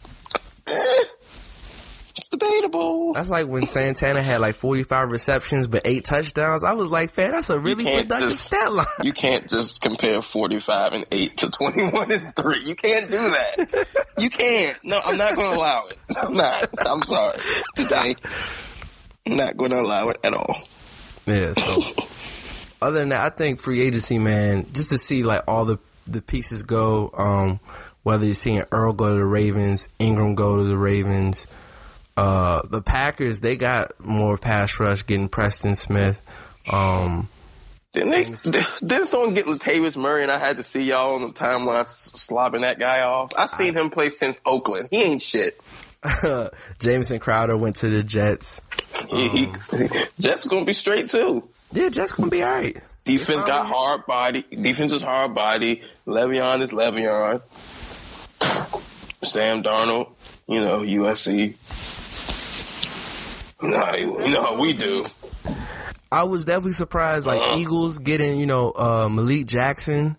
[2.67, 3.13] it's debatable.
[3.13, 6.63] That's like when Santana had like 45 receptions but eight touchdowns.
[6.63, 8.85] I was like, man, that's a really productive just- stat line.
[9.03, 12.59] You can't just compare 45 and 8 to 21 and 3.
[12.65, 14.05] You can't do that.
[14.17, 14.77] You can't.
[14.83, 15.97] No, I'm not going to allow it.
[16.17, 16.69] I'm not.
[16.85, 17.37] I'm sorry.
[17.75, 18.15] Today,
[19.27, 20.57] I'm not going to allow it at all.
[21.25, 21.83] Yeah, so
[22.81, 26.21] other than that, I think free agency, man, just to see like all the the
[26.21, 27.59] pieces go, um,
[28.03, 31.47] whether you're seeing Earl go to the Ravens, Ingram go to the Ravens,
[32.17, 36.19] uh, the Packers, they got more pass rush getting Preston Smith.
[36.71, 37.29] Um,
[37.93, 38.23] Didn't they?
[38.85, 42.61] Didn't someone get Latavius Murray and I had to see y'all on the timeline slobbing
[42.61, 43.33] that guy off?
[43.37, 44.89] I've seen him play since Oakland.
[44.89, 45.61] He ain't shit.
[46.79, 48.61] Jamison Crowder went to the Jets.
[49.09, 49.53] He, he,
[50.19, 51.47] Jets gonna be straight too.
[51.71, 52.81] Yeah, Jets gonna be alright.
[53.03, 54.43] Defense got hard body.
[54.49, 55.83] Defense is hard body.
[56.05, 57.41] Le'Veon is Le'Veon.
[59.23, 60.11] Sam Darnold,
[60.47, 61.55] you know USC.
[63.61, 65.05] You know, how, you know how we do.
[66.11, 67.57] I was definitely surprised, like Uh-huh.
[67.57, 70.15] Eagles getting, you know, uh, Malik Jackson,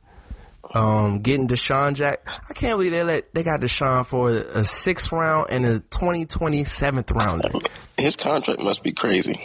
[0.74, 2.20] um, getting DeSean Jack.
[2.26, 6.64] I can't believe they let they got DeSean for a sixth round and a 2020
[6.64, 7.50] seventh rounder.
[7.96, 9.40] His contract must be crazy.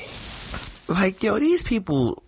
[0.88, 2.24] Like, yo, these people.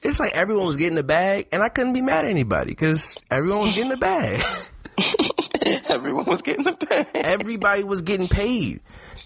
[0.00, 3.18] It's like everyone was getting the bag, and I couldn't be mad at anybody because
[3.32, 4.40] everyone was getting the bag.
[5.90, 7.06] Everyone was getting the bag.
[7.14, 8.80] Everybody was getting paid.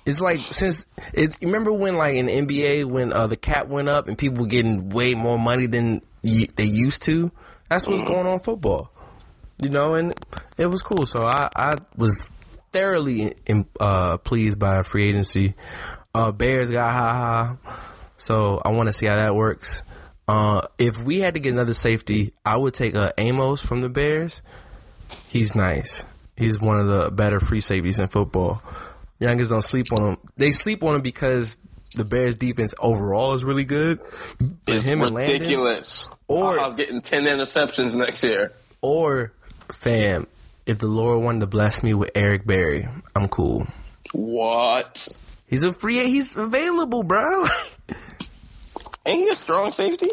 [0.04, 3.88] It's like since it's remember when like in the NBA when uh, the cap went
[3.88, 7.30] up and people were getting way more money than y- they used to.
[7.68, 8.90] That's what's going on football,
[9.62, 10.12] you know, and
[10.58, 11.06] it was cool.
[11.06, 12.28] So I I was
[12.72, 15.54] thoroughly in, uh, pleased by free agency.
[16.14, 17.80] Uh, Bears got ha ha,
[18.16, 19.82] so I want to see how that works.
[20.28, 23.88] Uh, if we had to get another safety, I would take uh, Amos from the
[23.88, 24.42] Bears.
[25.28, 26.04] He's nice.
[26.36, 28.62] He's one of the better free safeties in football.
[29.18, 30.16] Youngers don't sleep on him.
[30.36, 31.58] They sleep on him because
[31.94, 34.00] the Bears defense overall is really good.
[34.38, 36.08] But It's him and Landon, ridiculous.
[36.26, 38.52] Or- I was getting ten interceptions next year.
[38.80, 39.32] or
[39.70, 40.26] fam,
[40.66, 43.66] if the Lord wanted to bless me with Eric Berry, I'm cool.
[44.12, 45.08] What?
[45.46, 45.98] He's a free.
[46.04, 47.46] He's available, bro.
[49.06, 50.08] Ain't he a strong safety?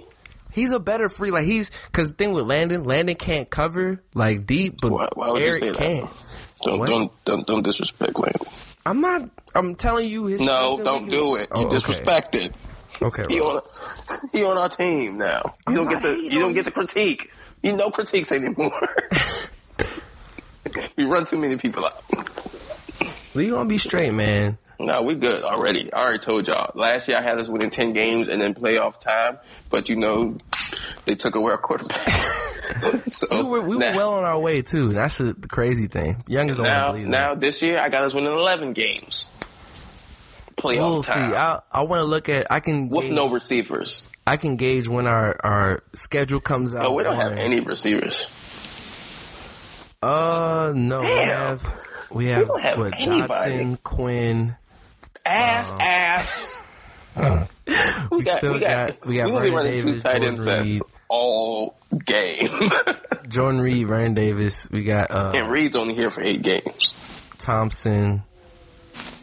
[0.52, 1.32] he's a better free.
[1.32, 5.32] Like he's because the thing with Landon, Landon can't cover like deep, but Why- why
[5.32, 6.08] would you Eric can.
[6.64, 8.48] Don't don't don't don't disrespect Landon.
[8.86, 9.30] I'm not.
[9.54, 10.42] I'm telling you his.
[10.42, 11.42] No, don't do it.
[11.42, 11.76] You Oh, okay.
[11.78, 12.54] disrespected.
[13.02, 13.62] Okay, He on
[14.34, 15.42] he on our team now.
[15.46, 17.32] You I'm don't get the you don't get the critique.
[17.62, 18.72] You no critiques anymore.
[20.98, 22.04] we run too many people out.
[23.34, 24.58] we gonna be straight, man.
[24.82, 25.92] No, we good already.
[25.92, 26.72] I already told y'all.
[26.74, 29.38] Last year I had us winning ten games and then playoff time,
[29.70, 30.38] but you know
[31.06, 32.08] they took away our quarterback.
[33.08, 34.90] so We were we were well on our way too.
[34.94, 36.24] That's the, the crazy thing.
[36.28, 37.40] Don't want to now believe now that.
[37.42, 39.28] this year I got us winning eleven games.
[40.58, 41.12] Playoff We'll see.
[41.14, 42.52] I I want to look at.
[42.52, 44.04] I can with gauge, no receivers.
[44.28, 46.84] I can gauge when our our schedule comes out.
[46.84, 48.28] No, we don't have any receivers.
[50.02, 51.78] Uh, no, we have
[52.12, 53.52] we have, don't have what anybody.
[53.52, 54.56] Doctson, Quinn.
[55.26, 56.62] Ass, Uh, ass.
[58.12, 60.64] we, We still got- we got gonna be Vernon running Davis, two tight end Jordan
[60.64, 60.74] Reed.
[60.78, 62.72] sets all game.
[63.28, 64.70] Jordan Reed, Ryan Davis.
[64.72, 66.94] We got uh and Reed's only here for eight games.
[67.40, 68.24] Thompson.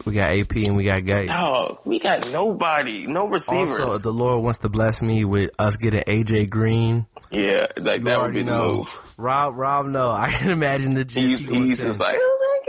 [0.05, 1.27] We got AP and we got Gay.
[1.29, 3.79] Oh, we got nobody, no receivers.
[3.79, 7.05] Also, the Lord wants to bless me with us getting AJ Green.
[7.29, 8.75] yeah, like You that would be the know.
[8.77, 9.13] move.
[9.17, 12.61] Rob, Rob, no, I can imagine the gist He's, he's just like, oh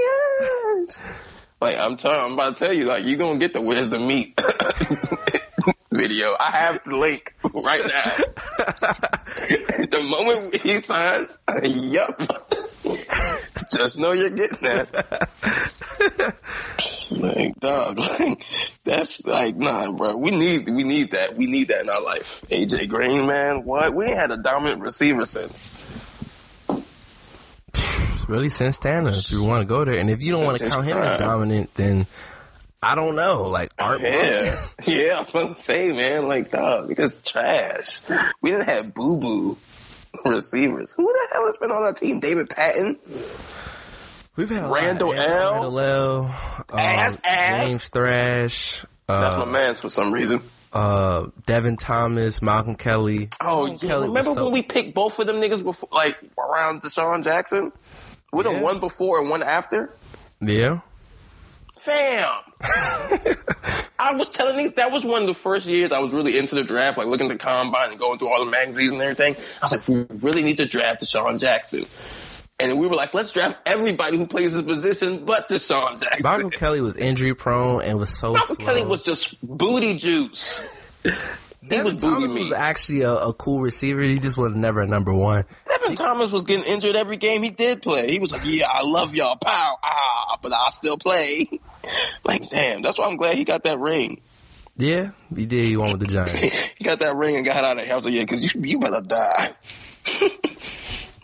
[0.74, 1.06] my gosh.
[1.60, 4.00] Like I'm telling, I'm about to tell you, like you're gonna get the where's the
[4.00, 4.34] meat
[5.98, 6.36] video.
[6.38, 8.16] I have the link right now.
[9.86, 12.10] the moment he signs, yup.
[13.72, 15.28] Just know you're getting that.
[17.10, 18.44] Like dog, like
[18.84, 20.16] that's like nah, bro.
[20.16, 21.36] We need we need that.
[21.36, 22.44] We need that in our life.
[22.50, 23.94] AJ Green, man, what?
[23.94, 25.72] We ain't had a dominant receiver since.
[28.28, 29.98] really since Tanner, if you want to go there.
[29.98, 32.06] And if you don't want to count him as dominant, then
[32.82, 33.48] I don't know.
[33.48, 35.16] Like Art Yeah, yeah.
[35.16, 38.00] I was gonna say, man, like dog, because trash.
[38.40, 39.58] We didn't have boo boo
[40.24, 40.92] receivers.
[40.96, 42.20] Who the hell has been on our team?
[42.20, 42.98] David Patten.
[44.36, 45.18] We've had a Randall lot.
[45.18, 45.52] L.
[45.52, 46.18] Randle El.
[46.26, 47.64] Um, Ass, ass.
[47.64, 48.84] James Thrash.
[49.08, 50.40] That's Uh, my man's for some reason.
[50.72, 53.30] uh, Devin Thomas, Malcolm Kelly.
[53.40, 53.88] Oh, Malcolm yeah.
[53.94, 57.72] Kelly remember so- when we picked both of them niggas before, like around DeSean Jackson?
[58.32, 58.52] Was Yeah.
[58.58, 59.90] it one before and one after?
[60.40, 60.80] Yeah.
[61.88, 62.42] Fam.
[63.98, 66.54] I was telling these that was one of the first years I was really into
[66.54, 69.34] the draft, like looking at the combine and going through all the magazines and everything.
[69.36, 71.86] I was like, we really need to draft DeSean Jackson.
[72.60, 76.22] And we were like, let's draft everybody who plays his position but DeSean Jackson.
[76.22, 78.66] Malcolm Kelly was injury prone and was so Malcolm slow.
[78.66, 80.86] Kelly was just booty juice.
[81.02, 81.10] he
[81.68, 84.02] Devin was booty Thomas was actually a, a cool receiver.
[84.02, 85.44] He just was never a number one.
[85.96, 88.10] Thomas was getting injured every game he did play.
[88.10, 91.46] He was like, "Yeah, I love y'all, pow, ah, but I still play."
[92.24, 94.20] like, damn, that's why I'm glad he got that ring.
[94.76, 95.64] Yeah, he did.
[95.66, 96.68] He won with the Giants.
[96.78, 97.92] He got that ring and got out of here.
[97.92, 99.50] I was like, "Yeah, because you you better die."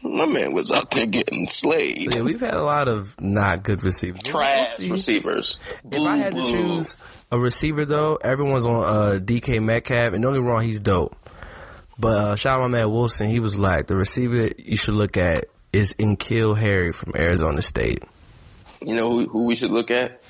[0.02, 2.14] My man was out there getting slayed.
[2.14, 4.20] yeah, we've had a lot of not good receivers.
[4.22, 5.56] Trash We'll receivers.
[5.90, 6.52] If I had to Boo-boo.
[6.52, 6.96] choose
[7.32, 11.16] a receiver, though, everyone's on uh, DK Metcalf, and don't get me wrong, he's dope.
[11.98, 15.16] But uh, shout out my man Wilson, he was like the receiver you should look
[15.16, 18.02] at is N'Keal Harry from Arizona State.
[18.82, 20.22] you know who, who we should look at?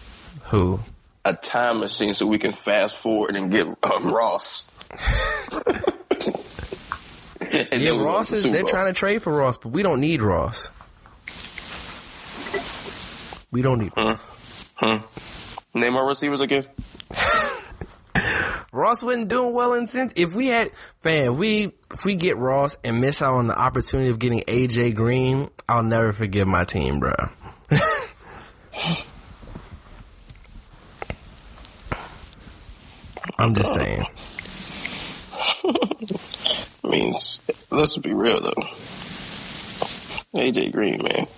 [0.45, 0.81] Who?
[1.25, 4.71] A time machine so we can fast forward and get um, Ross.
[7.55, 8.43] And Yeah, Ross is.
[8.43, 10.71] They're trying to trade for Ross, but we don't need Ross.
[13.53, 14.69] We don't need Ross.
[14.75, 14.97] Hmm.
[15.73, 16.67] Name our receivers again.
[18.75, 22.77] Ross wasn't doing well in since if we had fan we if we get Ross
[22.83, 26.99] and miss out on the opportunity of getting AJ Green, I'll never forgive my team,
[26.99, 27.15] bro.
[33.39, 34.07] I'm just saying.
[36.85, 37.15] I mean,
[37.71, 38.53] let's be real though.
[40.35, 41.29] AJ Green, man,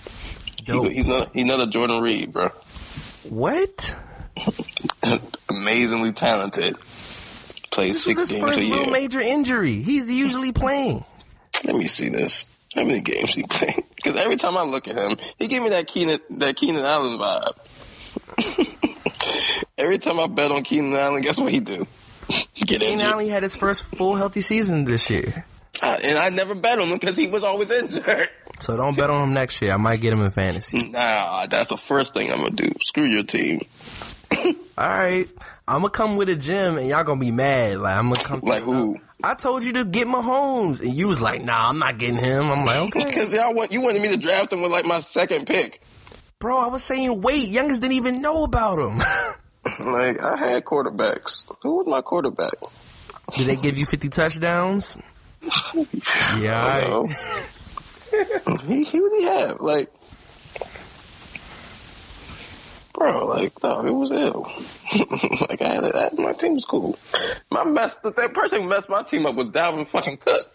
[0.65, 2.49] he, he's not he's not a Jordan Reed, bro.
[3.29, 3.95] What?
[5.51, 6.77] Amazingly talented.
[7.77, 8.91] Plays This six games a year.
[8.91, 9.75] major injury.
[9.75, 11.05] He's usually playing.
[11.63, 12.47] Let me see this.
[12.75, 13.85] How many games he played?
[13.97, 17.19] Because every time I look at him, he gave me that Keenan that Keenan Allen
[17.19, 17.57] vibe.
[19.79, 21.87] every time I bet on Keenan Allen, guess what he do?
[22.55, 23.01] Get Keenan.
[23.01, 25.45] Allen had his first full healthy season this year.
[25.83, 28.29] Uh, and I never bet on him because he was always injured.
[28.61, 29.73] So don't bet on him next year.
[29.73, 30.89] I might get him in fantasy.
[30.89, 32.71] Nah, that's the first thing I'm gonna do.
[32.81, 33.67] Screw your team.
[34.79, 35.27] All right,
[35.67, 37.79] I'm gonna come with a gym, and y'all gonna be mad.
[37.79, 38.41] Like I'm gonna come.
[38.41, 38.99] Like who?
[39.25, 42.51] I told you to get Mahomes, and you was like, "Nah, I'm not getting him."
[42.51, 45.01] I'm like, "Okay, Because y'all want you wanted me to draft him with like my
[45.01, 45.81] second pick.
[46.39, 49.03] bro." I was saying, wait, youngest didn't even know about him.
[49.81, 51.43] Like I had quarterbacks.
[51.63, 52.53] Who was my quarterback?
[53.37, 54.97] Did they give you 50 touchdowns?
[56.39, 57.09] Yeah, right.
[58.69, 59.61] he he he have?
[59.61, 59.91] Like
[62.97, 64.45] Bro, like, no, it was ill.
[65.51, 66.99] like, I had it, my team was cool.
[67.51, 70.51] My mess, that person who messed my team up was Dalvin fucking Cook.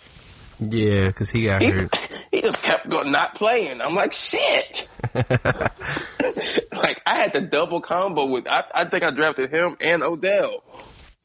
[0.60, 1.95] yeah, because he got He, hurt.
[2.32, 3.80] he just kept going, not playing.
[3.80, 4.89] I'm like, shit.
[5.13, 10.63] like, I had the double combo with, I, I think I drafted him and Odell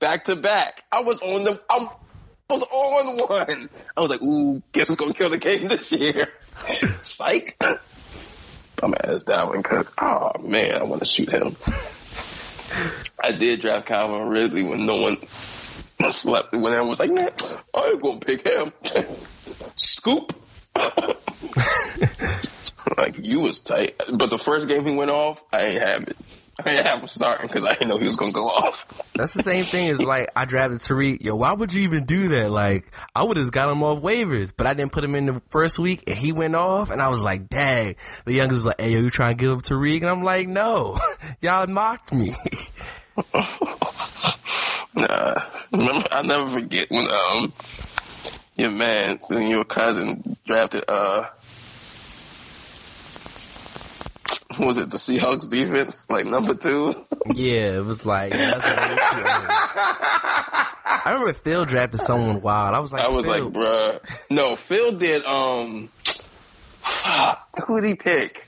[0.01, 0.83] back to back.
[0.93, 1.89] I was on the, I
[2.51, 3.71] was on one.
[3.97, 6.29] I was like, ooh, guess who's gonna kill the game this year?
[7.03, 7.57] Psych.
[8.83, 9.93] I'm ass Dalvin Cook.
[10.01, 11.57] Oh man, I want to shoot him.
[13.23, 15.17] I did draft Calvin Ridley when no one
[16.11, 16.53] slept.
[16.53, 17.31] When I was like, man,
[17.75, 18.73] I ain't gonna pick him.
[19.77, 20.33] Scoop.
[22.97, 26.17] like you was tight, but the first game he went off, I ain't have it.
[26.59, 29.13] I didn't him starting because I didn't know he was gonna go off.
[29.15, 31.23] That's the same thing as like I drafted Tarik.
[31.23, 32.51] Yo, why would you even do that?
[32.51, 35.43] Like I would have got him off waivers, but I didn't put him in the
[35.51, 37.97] first week and he went off and I was like, dang.
[38.25, 40.01] The youngest was like, hey, yo, you trying to give up Tarik?
[40.01, 40.99] And I'm like, no,
[41.41, 42.35] y'all mocked me.
[44.99, 45.43] Nah,
[45.73, 47.53] remember, I never forget when um
[48.57, 51.29] your man, so your cousin drafted uh.
[54.25, 56.95] what Was it the Seahawks defense, like number two?
[57.35, 59.47] yeah, it was like, that's way too early.
[60.89, 62.75] I remember Phil drafted someone wild.
[62.75, 64.01] I was like, I was Phil, like, bruh.
[64.31, 65.25] No, Phil did.
[65.25, 65.89] Um,
[67.67, 68.45] who did he pick?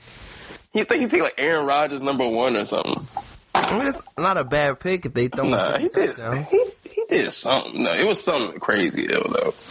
[0.73, 3.07] He think he picked like Aaron Rodgers number one or something.
[3.55, 6.15] I mean, it's not a bad pick if they throw him Nah, he did.
[6.15, 6.43] touchdown.
[6.49, 7.83] He, he did something.
[7.83, 9.21] No, it was something crazy though.
[9.29, 9.53] though.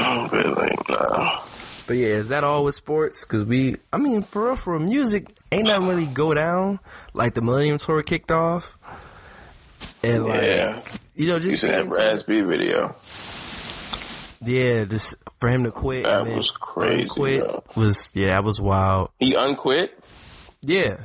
[0.00, 1.40] Oh, like, nah.
[1.88, 3.24] But yeah, is that all with sports?
[3.24, 6.78] Because we, I mean, for real, for music, ain't nothing really go down.
[7.14, 8.76] Like the Millennium Tour kicked off,
[10.02, 10.80] and like Yeah.
[11.16, 12.94] you know, You just should have seeing video.
[14.42, 16.04] Yeah, just for him to quit.
[16.04, 17.64] That and then was crazy, Quit yo.
[17.74, 19.10] was yeah, that was wild.
[19.18, 19.98] He unquit.
[20.60, 20.98] Yeah,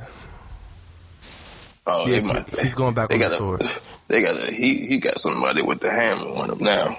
[1.86, 3.58] Oh, yes, might, he's going back on the tour.
[4.06, 4.86] They got a he.
[4.86, 6.98] He got somebody with the hammer on him now.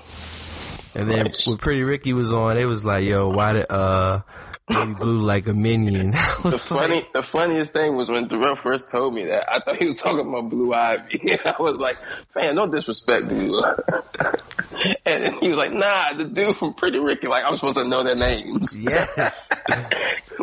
[0.96, 4.22] And then when Pretty Ricky was on, it was like, yo, why did uh
[4.68, 6.14] Baby Blue like a minion?
[6.44, 9.52] The funny, like, the funniest thing was when Darrell first told me that.
[9.52, 11.34] I thought he was talking about Blue Ivy.
[11.46, 11.98] I was like,
[12.36, 13.64] "Man, no disrespect, Blue."
[15.06, 17.88] and then he was like, "Nah, the dude from Pretty Ricky." Like I'm supposed to
[17.88, 18.78] know their names.
[18.80, 19.50] yes,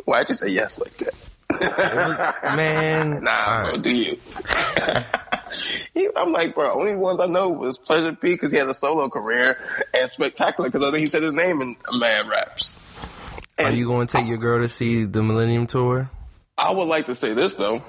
[0.04, 1.14] Why'd you say yes like that?
[1.50, 3.22] it was man.
[3.22, 4.18] Nah, all bro, do you?
[5.94, 8.74] He- I'm like, bro, only ones I know was Pleasure P because he had a
[8.74, 9.58] solo career
[9.94, 12.74] and Spectacular because I think he said his name in Mad Raps.
[13.58, 16.10] Are you going to take your girl to see the Millennium Tour?
[16.58, 17.82] I would like to say this though.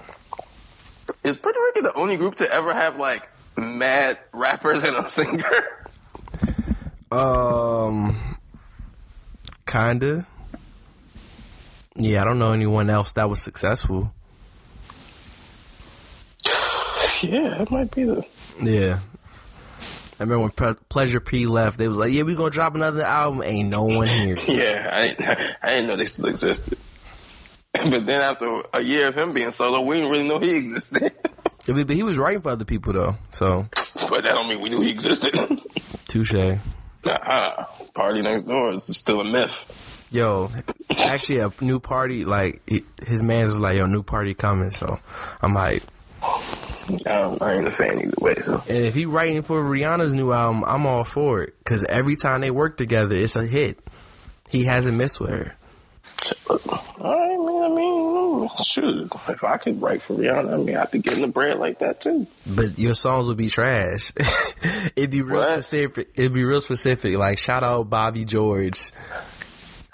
[1.23, 5.85] Is Pretty Ricky the only group to ever have like mad rappers and a singer?
[7.11, 8.37] Um,
[9.67, 10.25] kinda.
[11.95, 14.11] Yeah, I don't know anyone else that was successful.
[17.23, 18.25] Yeah, that might be the.
[18.61, 18.99] Yeah.
[20.19, 23.03] I remember when Pre- Pleasure P left, they was like, "Yeah, we gonna drop another
[23.03, 24.35] album." Ain't no one here.
[24.47, 26.77] Yeah, I didn't, I didn't know they still existed.
[27.73, 31.11] But then after a year of him being solo, we didn't really know he existed.
[31.65, 33.67] Yeah, but but he was writing for other people though, so
[34.09, 35.33] but that don't mean we knew he existed.
[36.09, 36.33] touche.
[37.05, 39.65] nah, Party Next Door is still a myth.
[40.11, 40.51] Yo,
[40.97, 44.99] actually, a new party like he, his man's was like, "Yo, new party coming." So
[45.41, 45.83] I'm like,
[47.07, 48.35] I, I ain't a fan either way.
[48.43, 48.63] So.
[48.67, 52.41] and if he writing for Rihanna's new album, I'm all for it because every time
[52.41, 53.79] they work together, it's a hit.
[54.49, 55.55] He hasn't missed with her.
[56.49, 56.57] I
[57.37, 61.21] mean, I mean, shoot, if I could write for Rihanna, I mean, I'd be getting
[61.21, 62.27] the bread like that too.
[62.45, 64.11] But your songs would be trash.
[64.95, 65.53] it'd be real What?
[65.53, 66.09] specific.
[66.15, 67.17] It'd be real specific.
[67.17, 68.91] Like shout out Bobby George.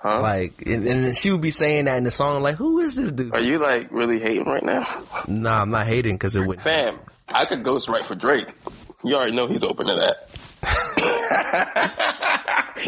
[0.02, 0.22] Huh?
[0.22, 2.42] Like, and, and she would be saying that in the song.
[2.42, 3.34] Like, who is this dude?
[3.34, 4.88] Are you like really hating right now?
[5.28, 6.62] Nah, I'm not hating because it would.
[6.62, 6.98] Fam,
[7.28, 8.48] I could ghost write for Drake.
[9.04, 10.30] You already know he's open to that.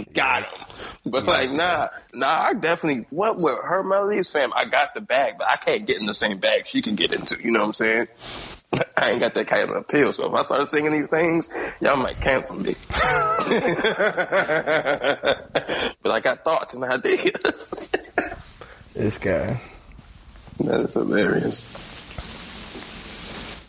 [0.14, 0.66] got him.
[1.06, 5.36] But like, nah, nah, I definitely, what with her melodies, fam, I got the bag,
[5.38, 7.42] but I can't get in the same bag she can get into.
[7.42, 8.08] You know what I'm saying?
[8.96, 10.14] I ain't got that kind of appeal.
[10.14, 11.50] So if I start singing these things,
[11.82, 12.76] y'all might cancel me.
[12.90, 13.00] but
[16.06, 17.90] I got thoughts and ideas.
[18.94, 19.60] This guy.
[20.60, 21.60] that is hilarious.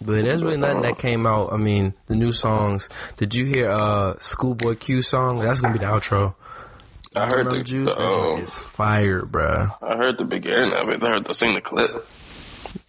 [0.05, 1.53] But there's really nothing that came out.
[1.53, 2.89] I mean, the new songs.
[3.17, 5.39] Did you hear uh Schoolboy Q song?
[5.39, 6.35] That's gonna be the outro.
[7.15, 7.95] I heard the, Juice.
[7.95, 9.77] the um, is fire, bruh.
[9.83, 11.03] I heard the beginning of it.
[11.03, 12.07] I heard the sing the clip.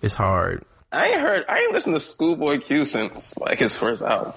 [0.02, 0.64] It's hard.
[0.94, 1.46] I ain't heard.
[1.50, 4.34] I ain't listened to Schoolboy Q since like his first album.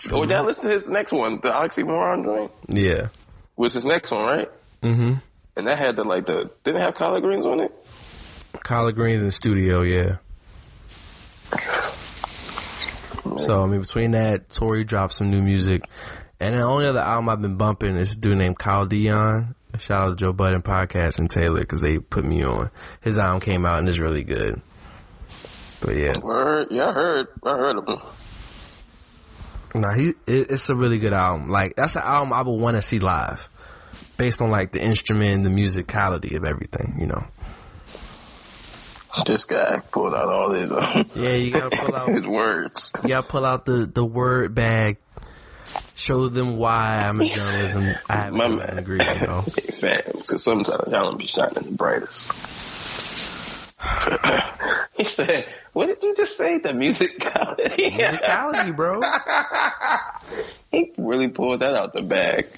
[0.00, 2.50] So would y'all listen to his next one, the Oxymoron joint?
[2.66, 3.08] Yeah.
[3.54, 4.48] Was his next one, right?
[4.82, 5.14] Mm-hmm.
[5.56, 7.72] And that had the like the didn't it have collard greens on it.
[8.64, 9.82] Collard greens in studio.
[9.82, 10.16] Yeah.
[13.38, 15.82] So I mean, between that, Tori dropped some new music,
[16.40, 19.54] and the only other album I've been bumping is a dude named Kyle Dion.
[19.78, 22.70] Shout out to Joe Budden podcast and Taylor because they put me on.
[23.00, 24.60] His album came out and it's really good.
[25.84, 27.28] But yeah, Word, yeah, I heard.
[27.44, 27.98] I heard of him.
[29.80, 31.48] nah, he it, it's a really good album.
[31.50, 33.48] Like that's an album I would want to see live,
[34.16, 36.96] based on like the instrument, the musicality of everything.
[37.00, 37.24] You know.
[39.26, 42.92] This guy pulled out all his uh, Yeah, you gotta pull out his words.
[43.02, 44.96] You gotta pull out the, the word bag.
[45.94, 47.94] Show them why I'm a journalism.
[48.08, 48.76] I have My man.
[48.76, 49.44] degree, you know.
[49.82, 52.30] Because sometimes y'all don't be shining the brightest.
[54.96, 56.58] he said, "What did you just say?
[56.58, 59.00] The musicality." Musicality, bro.
[60.72, 62.48] he really pulled that out the bag.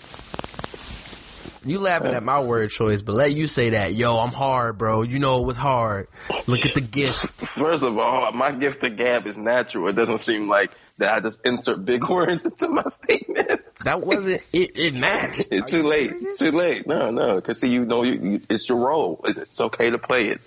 [1.67, 3.95] You laughing at my word choice, but let you say that.
[3.95, 5.01] Yo, I'm hard, bro.
[5.01, 6.09] You know it was hard.
[6.47, 7.41] Look at the gift.
[7.41, 9.89] First of all, my gift to gab is natural.
[9.89, 13.85] It doesn't seem like that I just insert big words into my statements.
[13.85, 14.71] That wasn't it.
[14.77, 15.49] It matched.
[15.51, 16.11] It's too late.
[16.11, 16.39] serious?
[16.39, 16.87] Too late.
[16.87, 17.41] No, no.
[17.41, 19.21] Cause see, you know, you, you, it's your role.
[19.25, 20.41] It's okay to play it.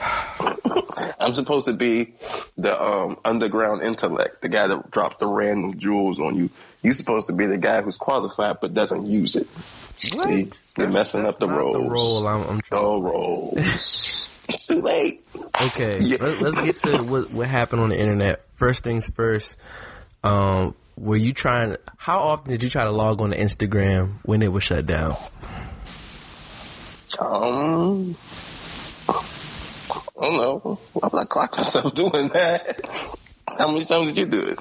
[1.20, 2.14] I'm supposed to be
[2.56, 6.50] the um, underground intellect, the guy that drops the random jewels on you.
[6.82, 9.48] You're supposed to be the guy who's qualified but doesn't use it.
[10.14, 10.28] What?
[10.28, 10.46] See, you're
[10.86, 11.76] That's- messing that's up the roles.
[11.76, 12.82] The role I'm, I'm trying.
[12.82, 14.24] No roles.
[14.48, 15.26] it's too late.
[15.66, 16.16] Okay, Yeah.
[16.20, 18.44] let, let's get to what what happened on the internet.
[18.54, 19.56] First things first.
[20.24, 21.76] Um, were you trying?
[21.96, 25.16] How often did you try to log on to Instagram when it was shut down?
[27.20, 28.16] Um,
[29.08, 29.22] I
[30.20, 30.78] don't know.
[30.92, 32.80] Why would I clock myself doing that?
[33.58, 34.58] How many times did you do it?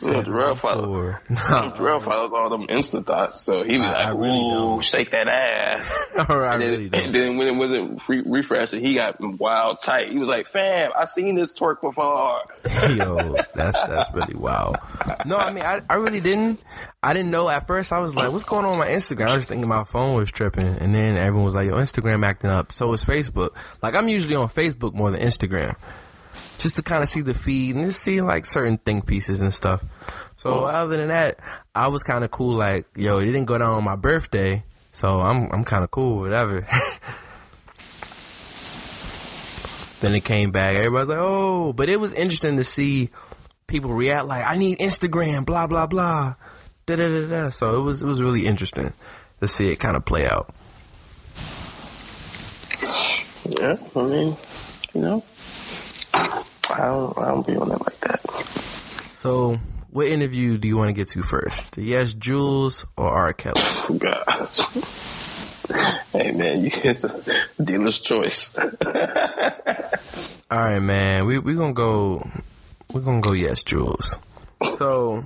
[0.00, 0.86] Yeah, Jarrell follows.
[0.86, 1.20] Four.
[1.28, 4.84] Jarrell follows all them instant thoughts, so he was I- like, I really "Ooh, don't.
[4.84, 8.80] shake that ass." All right, And then, really and then when it wasn't re- refreshing,
[8.80, 10.08] he got wild tight.
[10.10, 12.40] He was like, "Fam, I seen this twerk before."
[12.96, 14.76] Yo, that's that's really wild.
[15.26, 16.60] No, I mean, I, I really didn't.
[17.02, 17.92] I didn't know at first.
[17.92, 20.30] I was like, "What's going on with my Instagram?" I was thinking my phone was
[20.30, 23.50] tripping, and then everyone was like, "Yo, Instagram acting up." So is Facebook.
[23.82, 25.76] Like I'm usually on Facebook more than Instagram,
[26.62, 29.52] just to kind of see the feed and just see like certain think pieces and
[29.52, 29.84] stuff.
[30.36, 31.38] So other than that,
[31.74, 32.54] I was kind of cool.
[32.54, 36.20] Like, yo, it didn't go down on my birthday, so I'm I'm kind of cool,
[36.20, 36.66] whatever.
[40.00, 40.74] Then it came back.
[40.74, 43.10] Everybody's like, oh, but it was interesting to see
[43.68, 46.34] people react like, I need Instagram, blah blah blah,
[46.86, 47.50] da da da da.
[47.50, 48.92] So it was it was really interesting
[49.40, 50.52] to see it kind of play out.
[53.44, 54.36] Yeah, I mean,
[54.92, 55.24] you know,
[56.70, 58.20] I don't, I don't be on that like that.
[59.14, 59.58] So,
[59.90, 61.72] what interview do you want to get to first?
[61.72, 63.32] The YesJulz or R.
[63.32, 63.60] Kelly?
[63.60, 64.48] Oh, God.
[66.12, 68.56] hey man, you it's a dealer's choice.
[70.50, 71.26] All right, man.
[71.26, 72.28] We we gonna go.
[72.92, 73.32] We're gonna go.
[73.32, 74.16] Yes, Jules.
[74.76, 75.24] So,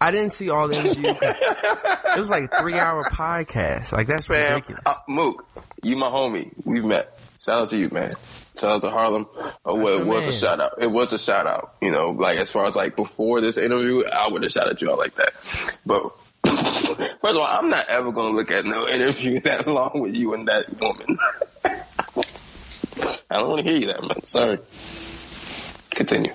[0.00, 1.14] I didn't see all the interview
[2.18, 3.92] it was like a three hour podcast.
[3.92, 4.82] Like that's man, ridiculous.
[4.86, 5.46] uh, Mook,
[5.82, 6.50] you my homie.
[6.64, 7.18] We've met.
[7.44, 8.14] Shout out to you, man.
[8.60, 9.26] Shout out to Harlem.
[9.64, 10.74] Oh, well, it was a shout out.
[10.82, 11.74] It was a shout out.
[11.80, 14.90] You know, like as far as like before this interview, I would have shouted you
[14.90, 15.32] out like that.
[15.86, 16.10] But
[16.44, 20.34] first of all, I'm not ever gonna look at no interview that long with you
[20.34, 21.18] and that woman.
[23.30, 24.26] I don't want to hear you that, man.
[24.26, 24.58] Sorry.
[25.90, 26.32] Continue.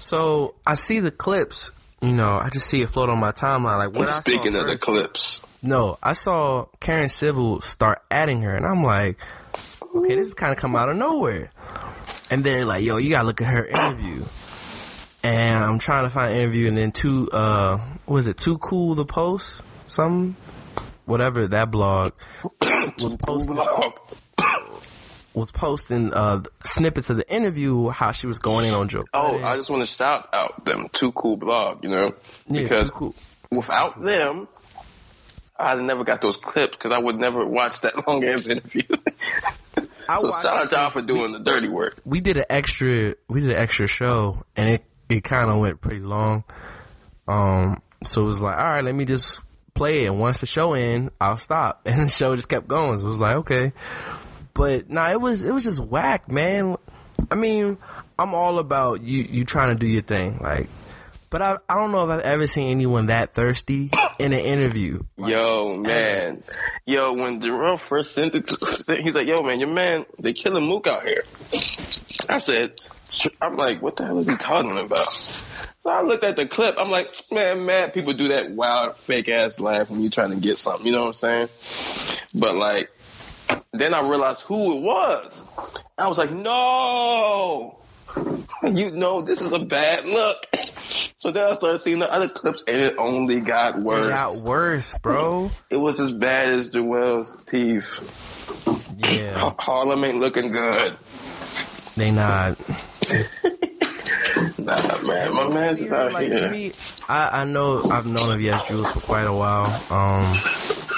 [0.00, 1.70] So I see the clips.
[2.02, 3.78] You know, I just see it float on my timeline.
[3.78, 8.66] Like what Speaking of the clips, No, I saw Karen Civil start adding her, and
[8.66, 9.18] I'm like,
[9.94, 11.50] okay, this is kind of come out of nowhere.
[12.30, 14.24] And they're like, yo, you gotta look at her interview.
[15.22, 18.96] And I'm trying to find an interview, and then two, uh, was it too cool
[18.96, 19.62] to post?
[19.86, 20.36] Some,
[21.06, 23.92] whatever that blog was posting vlog.
[25.34, 29.04] was posting uh snippets of the interview, how she was going in on Joe.
[29.12, 29.42] Oh.
[29.42, 32.14] I just want to shout out them too cool blog, you know,
[32.46, 33.14] Yeah, because Cool.
[33.50, 34.46] without them,
[35.58, 38.82] I'd never got those clips because I would never watch that long ass interview.
[40.08, 41.98] I so shout out to y'all for doing the dirty work.
[42.04, 45.80] we did an extra we did an extra show and it it kind of went
[45.80, 46.44] pretty long.
[47.28, 49.40] Um so it was like all right let me just
[49.74, 50.06] play it.
[50.08, 51.82] And once the show end i'll stop.
[51.86, 52.98] And the show just kept going.
[52.98, 53.72] So it was like okay.
[54.52, 56.76] But nah it was it was just whack man.
[57.30, 57.78] I mean
[58.18, 60.38] i'm all about you you trying to do your thing.
[60.40, 60.68] Like
[61.34, 65.00] but I, I don't know if I've ever seen anyone that thirsty in an interview.
[65.16, 66.44] Yo, uh, man.
[66.86, 70.32] Yo, when Jerome first sent it to, me, he's like, yo, man, your man, they
[70.32, 71.24] killing Mook out here.
[72.28, 72.74] I said,
[73.42, 75.08] I'm like, what the hell is he talking about?
[75.08, 76.76] So I looked at the clip.
[76.78, 80.36] I'm like, man, mad people do that wild, fake ass laugh when you're trying to
[80.36, 80.86] get something.
[80.86, 82.26] You know what I'm saying?
[82.32, 82.92] But like,
[83.72, 85.44] then I realized who it was.
[85.98, 87.80] I was like, no,
[88.64, 90.36] you know, this is a bad look.
[91.18, 94.08] So then I started seeing the other clips and it only got It worse.
[94.08, 95.50] got worse, bro.
[95.70, 98.00] It was as bad as Joel's teeth.
[98.98, 100.96] Yeah, Ha- Harlem ain't looking good.
[101.96, 102.58] they not.
[104.58, 105.34] Nah, man.
[105.34, 106.50] My man's just out like, here.
[106.50, 106.72] Me,
[107.08, 109.66] I, I know I've known of YesJulz for quite a while.
[109.92, 110.34] Um,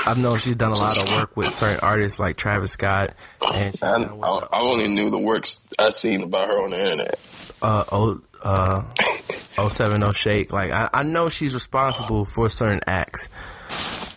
[0.07, 3.15] I've known she's done a lot of work with certain artists like Travis Scott,
[3.55, 7.19] and I, I, I only knew the works I seen about her on the internet.
[7.61, 10.53] uh, oh, uh, 070 Shake.
[10.53, 13.29] Like, I, I know she's responsible for certain acts.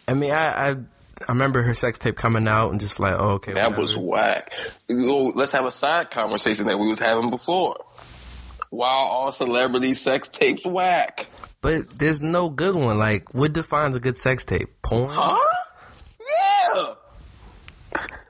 [0.08, 3.32] I mean, I, I, I remember her sex tape coming out and just like, oh,
[3.34, 3.82] okay, That whatever.
[3.82, 4.54] was whack.
[4.88, 7.76] Let's have a side conversation that we was having before.
[8.70, 11.26] Why all celebrity sex tapes whack?
[11.62, 13.00] But there's no good one.
[13.00, 14.70] Like, what defines a good sex tape?
[14.84, 15.10] Porn?
[15.12, 15.38] Huh?
[16.38, 16.94] Yeah.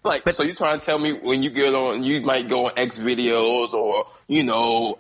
[0.04, 2.72] Like, so you trying to tell me when you get on, you might go on
[2.78, 4.98] X videos or, you know,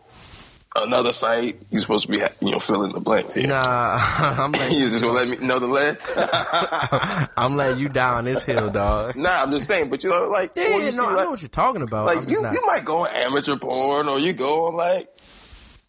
[0.75, 3.47] another site, you're supposed to be, you know, filling the blanks here.
[3.47, 6.01] Nah, I'm letting You just gonna let me know the ledge?
[7.37, 9.15] I'm letting you down this hill, dog.
[9.15, 11.23] nah, I'm just saying, but you know, like, Yeah, yeah, you no, see, I like,
[11.23, 12.05] know what you're talking about.
[12.07, 15.07] Like you, not- you might go on amateur porn or you go on like,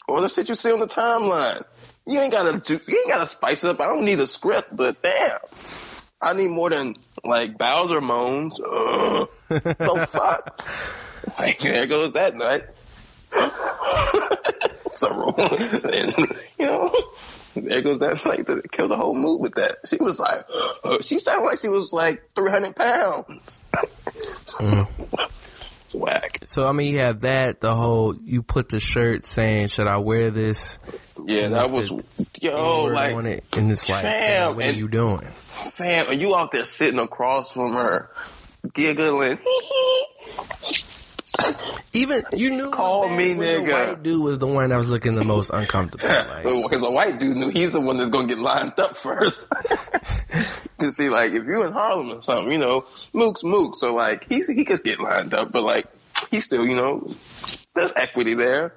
[0.06, 1.62] or the shit you see on the timeline.
[2.06, 3.80] You ain't gotta do, you ain't gotta spice it up.
[3.80, 5.38] I don't need a script, but damn.
[6.22, 8.60] I need more than like Bowser moans.
[8.60, 9.28] Ugh.
[9.48, 11.38] the fuck?
[11.38, 12.64] Like, there goes that night.
[14.94, 15.34] so wrong.
[15.92, 16.14] And,
[16.58, 16.92] you know,
[17.56, 19.78] there goes that like to kill the whole mood with that.
[19.86, 20.44] She was like,
[21.02, 23.62] she sounded like she was like 300 pounds.
[24.58, 25.30] Mm.
[25.92, 26.44] Whack.
[26.46, 27.60] So I mean, you have that.
[27.60, 30.78] The whole you put the shirt saying, "Should I wear this?"
[31.26, 31.92] Yeah, And that was
[32.40, 35.26] yo like on it, and it's like, man, what are you doing?
[35.52, 36.08] Sam?
[36.08, 38.10] are you out there sitting across from her,
[38.72, 39.38] giggling?
[41.92, 43.66] Even you knew Call me nigga.
[43.66, 46.08] The white dude was the one that was looking the most uncomfortable.
[46.30, 49.50] Like, Because a white dude knew he's the one that's gonna get lined up first.
[50.78, 54.28] Cause see, like, if you in Harlem or something, you know, Mook's Mook, so like,
[54.28, 55.86] he he could get lined up, but like,
[56.30, 57.14] he's still, you know,
[57.74, 58.74] there's equity there.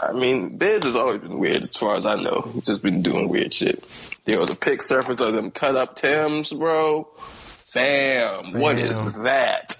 [0.00, 2.50] I mean, Biz has always been weird as far as I know.
[2.52, 3.82] He's just been doing weird shit.
[4.24, 7.08] There was a pic surface of them cut up Tims, bro.
[7.18, 9.76] Fam, what is that?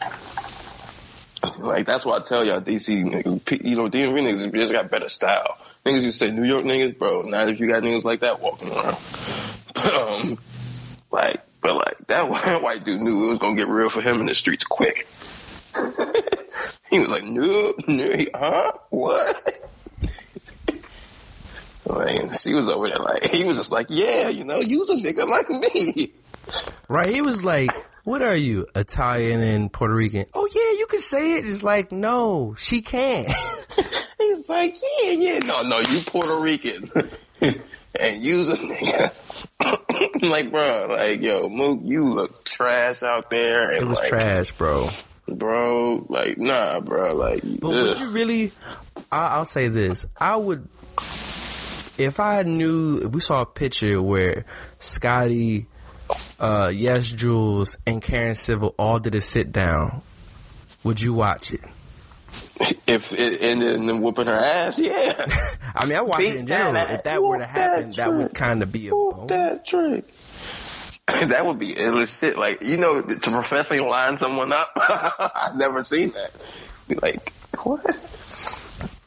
[1.59, 5.59] Like that's why I tell y'all DC, you know, DMV niggas just got better style.
[5.85, 7.23] Niggas you say New York niggas, bro.
[7.23, 8.97] Not if you got niggas like that walking around.
[9.75, 10.39] But um,
[11.11, 12.31] like, but like that
[12.63, 15.09] white dude knew it was gonna get real for him in the streets quick.
[16.91, 19.53] he was like, no, no, huh, what?
[21.87, 24.95] Like, she was over there like, he was just like, yeah, you know, use a
[24.95, 26.13] nigga like me.
[26.89, 27.09] Right?
[27.09, 27.71] He was like,
[28.05, 31.47] "What are you, Italian and Puerto Rican?" Oh yeah, you can say it.
[31.47, 33.29] It's like, no, she can't.
[34.19, 36.91] He's like, yeah, yeah, no, no, you Puerto Rican.
[38.01, 39.13] and use a nigga.
[40.31, 43.71] like, bro, like, yo, Mook, you look trash out there.
[43.71, 44.89] And it was like, trash, bro.
[45.27, 48.53] Bro, like, nah, bro, like, But would you really?
[49.11, 50.69] I, I'll say this: I would,
[51.97, 54.45] if I knew, if we saw a picture where
[54.81, 55.67] Scotty,
[56.41, 60.03] uh, YesJulz, and Karen Civil all did a sit down,
[60.83, 61.61] would you watch it?
[62.87, 65.27] if it ended in whooping her ass, yeah.
[65.75, 68.13] I mean, I watch it in Beat that If that were to happen, that that
[68.13, 69.29] would kind of be a bonus.
[69.29, 70.05] that trick.
[71.07, 72.37] that would be endless shit.
[72.39, 76.33] Like, you know, to professionally line someone up, I've never seen that.
[76.89, 77.33] Be like,
[77.63, 77.85] what?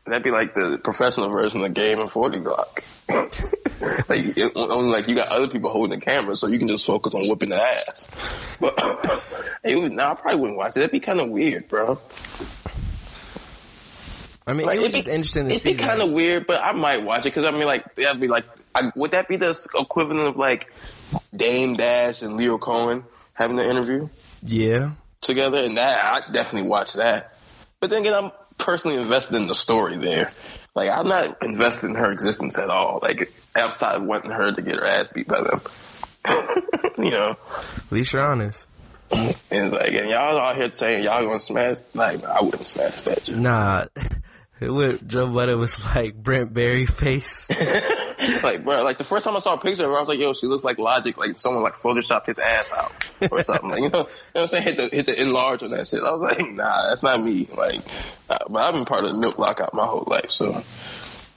[0.07, 2.83] That'd be like the professional version of the Game and 40 Glock.
[4.09, 6.85] like, it, only like you got other people holding the camera, so you can just
[6.85, 8.57] focus on whipping the ass.
[8.59, 8.73] But
[9.63, 10.75] it would, nah, I probably wouldn't watch it.
[10.75, 11.99] That'd be kind of weird, bro.
[14.47, 15.69] I mean, Like, it was it'd be- just interesting to see.
[15.71, 18.21] It'd be kind of weird, but I might watch it because I mean, like, that'd
[18.21, 20.71] be like, I, would that be the equivalent of like
[21.35, 23.03] Dame Dash and Lyor Cohen
[23.33, 24.07] having an interview
[24.43, 24.91] yeah.
[25.19, 25.57] together?
[25.57, 27.33] And that I definitely watch that.
[27.79, 30.31] But then again, I'm personally invested in the story there.
[30.75, 32.99] Like, I'm not invested in her existence at all.
[33.01, 35.61] Like, outside of wanting her to get her ass beat by them.
[36.97, 37.35] you know,
[37.77, 38.67] At least you're honest.
[39.11, 41.77] and it's like, and y'all out here saying y'all gonna smash.
[41.93, 43.25] Like, I wouldn't smash that.
[43.25, 43.37] shit.
[43.37, 43.85] Nah.
[44.59, 47.47] What Joe Budden was like Brent Berry face.
[48.43, 50.19] like, bro, like the first time I saw a picture of her, I was like,
[50.19, 53.69] yo, she looks like Logic, like someone like photoshopped his ass out or something.
[53.69, 54.63] Like, you know, you know what I'm saying?
[54.63, 56.01] Hit the hit the enlarge on that shit.
[56.01, 57.47] I was like, nah, that's not me.
[57.55, 57.81] Like,
[58.29, 60.63] uh, but I've been part of the milk lockout my whole life, so.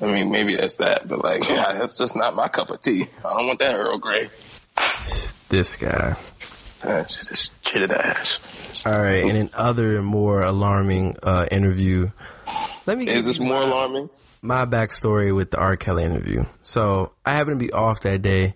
[0.02, 3.06] I mean, maybe that's that, but like, that's just not my cup of tea.
[3.22, 4.30] I don't want that Earl Grey.
[5.50, 6.16] this guy.
[6.80, 8.40] That shit is chitted ass.
[8.86, 12.10] All right, and in other more alarming uh, interview,
[12.86, 13.06] let me.
[13.06, 14.08] Is this more my, alarming?
[14.42, 15.76] My backstory with the R.
[15.76, 16.44] Kelly interview.
[16.62, 18.54] So I happen to be off that day,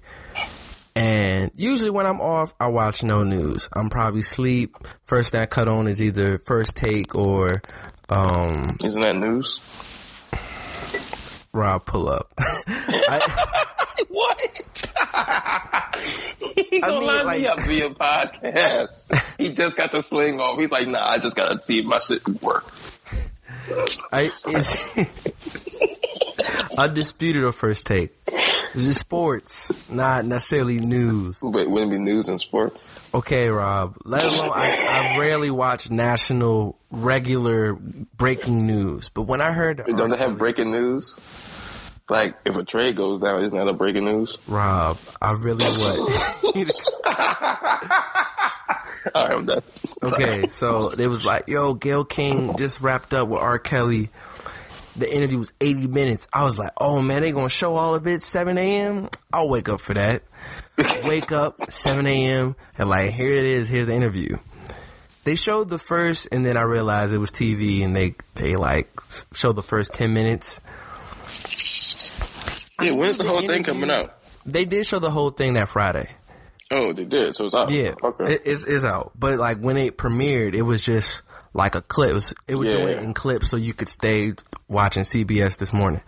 [0.97, 3.69] and usually when I'm off, I watch no news.
[3.73, 4.77] I'm probably sleep.
[5.05, 7.61] First thing I cut on is either First Take or
[8.09, 9.59] um, Isn't that news?
[11.53, 12.33] Rob Pull Up.
[12.39, 13.65] I,
[14.09, 14.41] What?
[16.71, 19.37] he gonna mean, line like- me up via podcast.
[19.39, 20.59] he just got the sling off.
[20.59, 22.65] He's like, nah, I just gotta see if my shit work.
[24.13, 25.64] I is
[26.79, 28.25] undisputed or First Take.
[28.27, 31.39] This is sports, not necessarily news.
[31.41, 32.91] But wouldn't be news and sports.
[33.15, 33.97] Okay, Rob.
[34.05, 40.11] Let alone I, I rarely watch national regular breaking news, but when I heard Don't
[40.11, 41.15] they have breaking news?
[42.09, 44.37] Like, if a trade goes down, isn't that a breaking news?
[44.47, 46.71] Rob, I really would.
[49.15, 49.63] All right, I'm done.
[50.03, 53.59] okay, so it was like, yo, Gayle King just wrapped up with R.
[53.59, 54.11] Kelly.
[54.97, 56.29] The interview was 80 minutes.
[56.33, 59.09] I was like, oh man, they gonna show all of it 7 a.m.
[59.33, 60.23] I'll wake up for that.
[61.05, 62.57] wake up 7 a.m.
[62.79, 63.69] and like, here it is.
[63.69, 64.39] Here's the interview.
[65.25, 68.91] They showed the first, and then I realized it was TV, and they they like
[69.33, 70.61] showed the first 10 minutes.
[72.81, 74.17] Yeah, when's the the whole thing coming out?
[74.45, 76.11] They did show the whole thing that Friday.
[76.71, 77.35] Oh, they did.
[77.37, 77.71] So it's out.
[77.71, 78.35] Yeah, Okay.
[78.35, 79.13] it, it's, it's out.
[79.19, 81.23] But like when it premiered, it was just
[81.53, 82.11] like a clip.
[82.11, 84.33] It, was, it would do it in clips so you could stay
[84.69, 86.01] watching CBS this morning.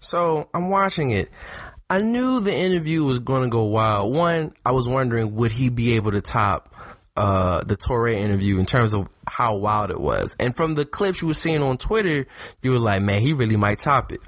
[0.00, 1.30] So I'm watching it.
[1.88, 4.14] I knew the interview was going to go wild.
[4.14, 6.74] One, I was wondering would he be able to top
[7.16, 10.36] uh, the Touré interview in terms of how wild it was.
[10.38, 12.26] And from the clips you were seeing on Twitter,
[12.62, 14.20] you were like, man, he really might top it.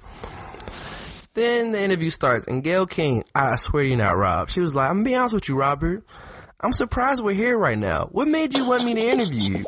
[1.35, 4.51] Then the interview starts, and Gayle King, I swear you're not Rob.
[4.51, 6.05] She was like, I'm gonna be honest with you, Robert.
[6.65, 8.09] I'm surprised we're here right now.
[8.13, 9.65] What made you want me to interview you?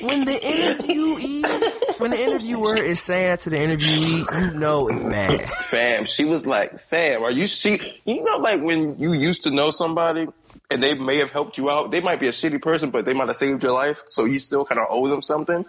[0.00, 5.04] When the interviewee, when the interviewer is saying that to the interviewee, you know it's
[5.04, 5.46] bad.
[5.66, 8.00] Fam, she was like, fam, are you see?
[8.06, 10.28] You know, like when you used to know somebody
[10.70, 11.90] and they may have helped you out.
[11.90, 14.04] They might be a shitty person, but they might have saved your life.
[14.06, 15.66] So you still kind of owe them something.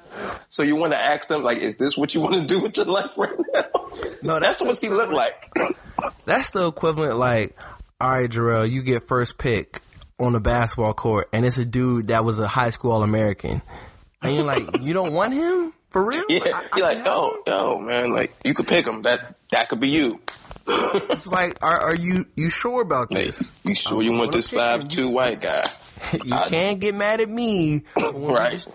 [0.48, 2.78] So you want to ask them, like, is this what you want to do with
[2.78, 3.64] your life right now?
[4.22, 5.52] No, That's that's what she looked like.
[6.24, 7.60] That's the equivalent, like,
[8.00, 9.82] all right, Jarrell, you get first pick
[10.22, 13.62] on the basketball court, and it's a dude that was a high school All American,
[14.22, 16.24] and you're like, you don't want him for real?
[16.30, 17.42] Yeah, I- I you're like, oh, him?
[17.48, 19.02] yo, man, like you could pick him.
[19.04, 20.22] That that could be you.
[20.68, 23.52] It's like, are, are you you sure about Hey, this?
[23.64, 25.68] you sure you want this five two white guy?
[26.26, 27.84] You can't get mad at me.
[27.96, 28.54] Right.
[28.54, 28.70] just-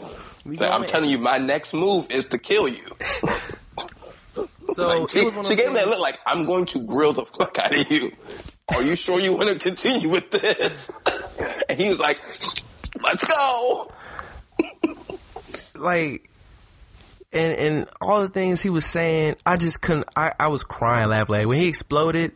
[0.45, 2.85] Like, I'm telling you, my next move is to kill you.
[4.75, 7.59] So Like, she, she gave me that look like I'm going to grill the fuck
[7.59, 8.13] out of you.
[8.75, 10.91] Are you sure you want to continue with this?
[11.69, 12.21] And he was like,
[13.03, 13.91] "Let's go."
[15.75, 16.31] like
[17.33, 20.09] and and all the things he was saying, I just couldn't.
[20.17, 21.35] I, I was crying, laughing.
[21.35, 22.33] Like when he exploded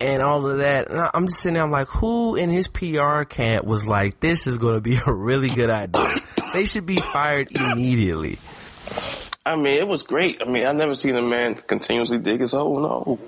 [0.00, 1.62] and all of that, and I, I'm just sitting there.
[1.62, 5.12] I'm like, who in his PR camp was like, this is going to be a
[5.12, 6.16] really good idea?
[6.52, 8.38] they should be fired immediately.
[9.44, 10.42] I mean, it was great.
[10.42, 12.78] I mean, I never seen a man continuously dig his hole.
[12.80, 13.18] No,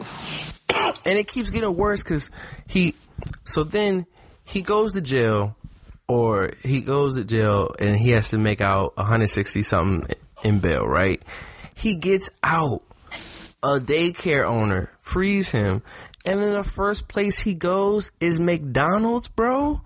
[1.04, 2.30] and it keeps getting worse because
[2.66, 2.94] he
[3.44, 4.06] so then
[4.44, 5.56] he goes to jail
[6.08, 10.86] or he goes to jail and he has to make out 160 something in bail
[10.86, 11.22] right
[11.74, 12.82] he gets out
[13.62, 15.82] a daycare owner frees him
[16.26, 19.80] and then the first place he goes is mcdonald's bro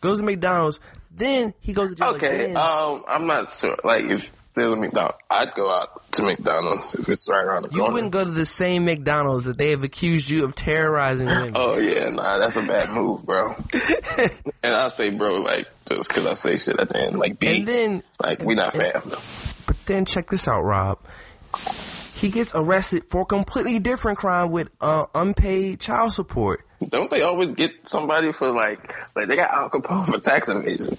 [0.00, 0.78] goes to mcdonald's
[1.16, 2.46] then he goes to jail okay.
[2.46, 2.56] again.
[2.56, 3.76] Um, I'm not sure.
[3.84, 7.64] Like, if there was a McDonald's, I'd go out to McDonald's if it's right around
[7.64, 7.86] the you corner.
[7.88, 11.52] You wouldn't go to the same mcdonald's that they have accused you of terrorizing women
[11.56, 13.54] Oh yeah, nah, that's a bad move, bro.
[14.62, 17.58] and I say, bro, like just because I say shit at the end, like, be
[17.58, 19.02] and then like we not fam.
[19.66, 20.98] But then check this out, Rob.
[22.14, 26.66] He gets arrested for a completely different crime with uh, unpaid child support.
[26.88, 30.96] Don't they always get somebody for like like they got Al Capone for tax evasion?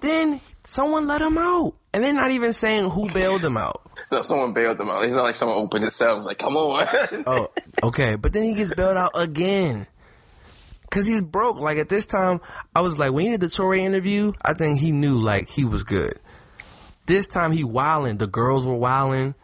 [0.00, 3.80] Then someone let him out, and they're not even saying who bailed him out.
[4.10, 5.04] No, someone bailed them out.
[5.04, 6.86] It's not like someone opened his cell like, come on.
[7.26, 7.48] Oh,
[7.82, 8.16] okay.
[8.16, 9.86] But then he gets bailed out again.
[10.90, 11.58] Cause he's broke.
[11.58, 12.42] Like at this time,
[12.76, 15.64] I was like, when he did the Touré interview, I think he knew like he
[15.64, 16.18] was good.
[17.06, 18.18] This time he wilding.
[18.18, 19.34] The girls were wilding.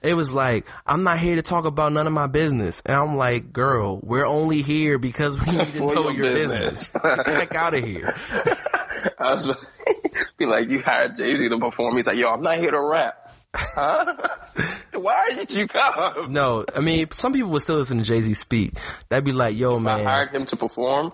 [0.00, 2.80] It was like, I'm not here to talk about none of my business.
[2.86, 6.90] And I'm like, girl, we're only here because we need to know your your business.
[6.92, 7.16] business.
[7.16, 8.14] Get the heck out of here.
[9.18, 9.46] I was
[10.38, 11.96] be like, you hired Jay Z to perform.
[11.96, 13.34] He's like, yo, I'm not here to rap.
[13.54, 14.16] Huh?
[14.94, 16.32] Why did you come?
[16.32, 18.72] No, I mean, some people would still listen to Jay Z speak.
[19.08, 20.06] That'd be like, yo, I man.
[20.06, 21.12] I hired him to perform,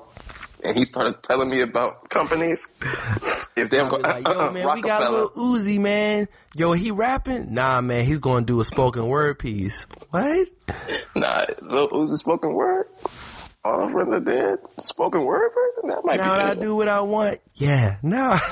[0.65, 2.69] and he started telling me about companies.
[3.57, 6.29] If they don't go, like, yo, man, we got a little Uzi, man.
[6.55, 7.53] Yo, he rapping?
[7.53, 9.87] Nah, man, he's gonna do a spoken word piece.
[10.11, 10.49] What?
[11.15, 12.87] Nah, Lil Uzi spoken word.
[13.65, 14.59] All of them are dead.
[14.79, 15.91] Spoken word version?
[15.91, 17.41] That might Now be I do what I want.
[17.55, 18.39] Yeah, nah.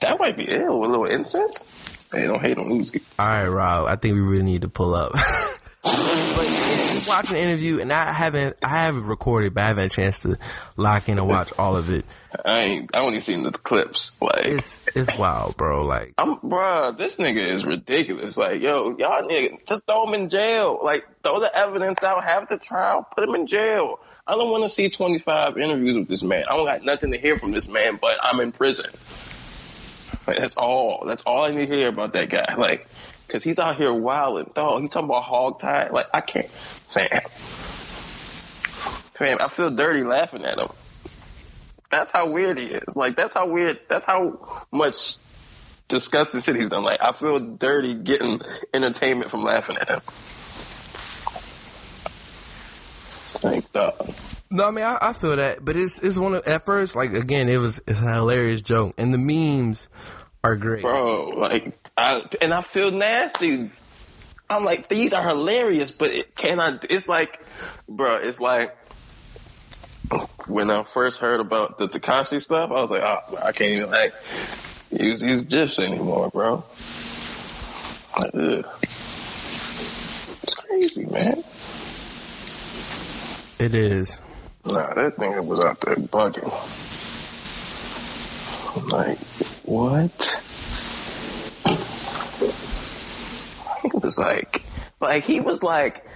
[0.00, 1.64] That might be ill with a little incense.
[2.12, 3.02] They don't hate on Uzi.
[3.18, 3.88] All right, Rob.
[3.88, 5.12] I think we really need to pull up.
[7.06, 10.20] watching the interview, and I haven't, I haven't recorded, but I haven't had a chance
[10.20, 10.38] to
[10.76, 12.04] lock in and watch all of it.
[12.44, 12.94] I ain't.
[12.94, 14.12] I only seen the clips.
[14.20, 15.84] Like, It's, it's wild, bro.
[15.84, 18.36] Like, I'm, bruh, this nigga is ridiculous.
[18.36, 20.78] Like, yo, y'all nigga, just throw him in jail.
[20.82, 24.00] Like, throw the evidence out, have the trial, put him in jail.
[24.26, 26.44] I don't want to see 25 interviews with this man.
[26.48, 28.90] I don't got nothing to hear from this man, but I'm in prison.
[30.26, 31.04] Like, that's all.
[31.06, 32.54] That's all I need to hear about that guy.
[32.56, 32.88] Like,
[33.28, 34.50] cause he's out here wilding.
[34.54, 35.88] Dog, he talking about hog tie.
[35.88, 37.20] Like, I can't, fam.
[39.14, 40.68] Fam, I feel dirty laughing at him.
[41.90, 42.96] That's how weird he is.
[42.96, 45.16] Like, that's how weird, that's how much
[45.88, 46.82] disgusting shit he's done.
[46.82, 48.40] Like I feel dirty getting
[48.74, 50.00] entertainment from laughing at him.
[53.44, 54.14] Like dog.
[54.50, 57.12] no, I mean, I, I feel that, but it's, it's one of, at first, like,
[57.12, 59.88] again, it was, it's a hilarious joke, and the memes
[60.46, 60.82] are great.
[60.82, 63.70] Bro, like I and I feel nasty.
[64.48, 67.40] I'm like, these are hilarious, but it cannot it's like
[67.88, 68.76] bro, it's like
[70.46, 73.90] when I first heard about the Tekashi stuff, I was like, oh, I can't even
[73.90, 74.14] like
[74.90, 76.64] use these gifs anymore, bro.
[78.22, 78.66] Like, ugh.
[80.42, 81.42] It's crazy, man.
[83.58, 84.20] It is.
[84.64, 86.52] Nah, that nigga was out there bugging.
[88.92, 89.18] Like,
[89.66, 90.42] what?
[93.82, 94.62] He was like,
[95.00, 96.06] Like he was like,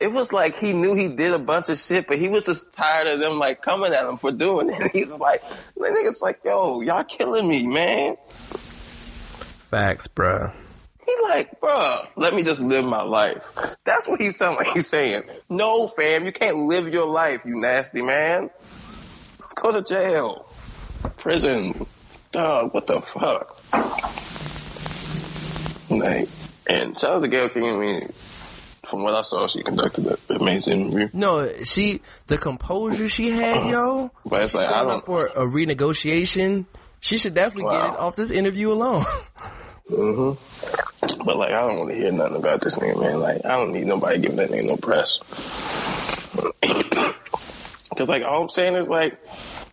[0.00, 2.72] it was like he knew he did a bunch of shit, but he was just
[2.72, 4.90] tired of them like coming at him for doing it.
[4.92, 5.40] He was like,
[5.76, 8.16] the nigga's like, yo, y'all killing me, man.
[9.70, 10.52] Facts, bruh.
[11.04, 13.44] He like, bruh, let me just live my life.
[13.84, 15.22] That's what he sound like he's saying.
[15.48, 18.50] No, fam, you can't live your life, you nasty man.
[19.54, 20.48] Go to jail.
[21.16, 21.86] Prison.
[22.36, 23.56] Dog, what the fuck?
[25.88, 26.28] Like,
[26.66, 27.64] and shout out to Gayle King.
[27.64, 28.12] I mean,
[28.84, 31.08] from what I saw, she conducted an amazing interview.
[31.14, 34.10] No, she the composure she had, yo.
[34.26, 36.66] But it's like, I don't- for a renegotiation.
[37.00, 37.86] She should definitely Wow.
[37.86, 39.04] get it off this interview alone.
[39.90, 40.36] Mhm.
[41.24, 43.20] But like, I don't want to hear nothing about this nigga, man.
[43.20, 45.20] Like, I don't need nobody giving that nigga no press.
[47.96, 49.24] Cause like, all I'm saying is like,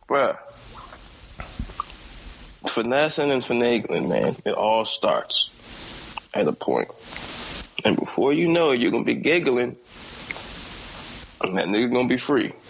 [0.08, 0.38] bruh,
[2.74, 4.36] finessing and finagling, man.
[4.46, 5.50] It all starts
[6.34, 6.90] at a point,
[7.86, 9.78] and before you know it, you're gonna be giggling,
[11.42, 12.54] and that nigga gonna be free.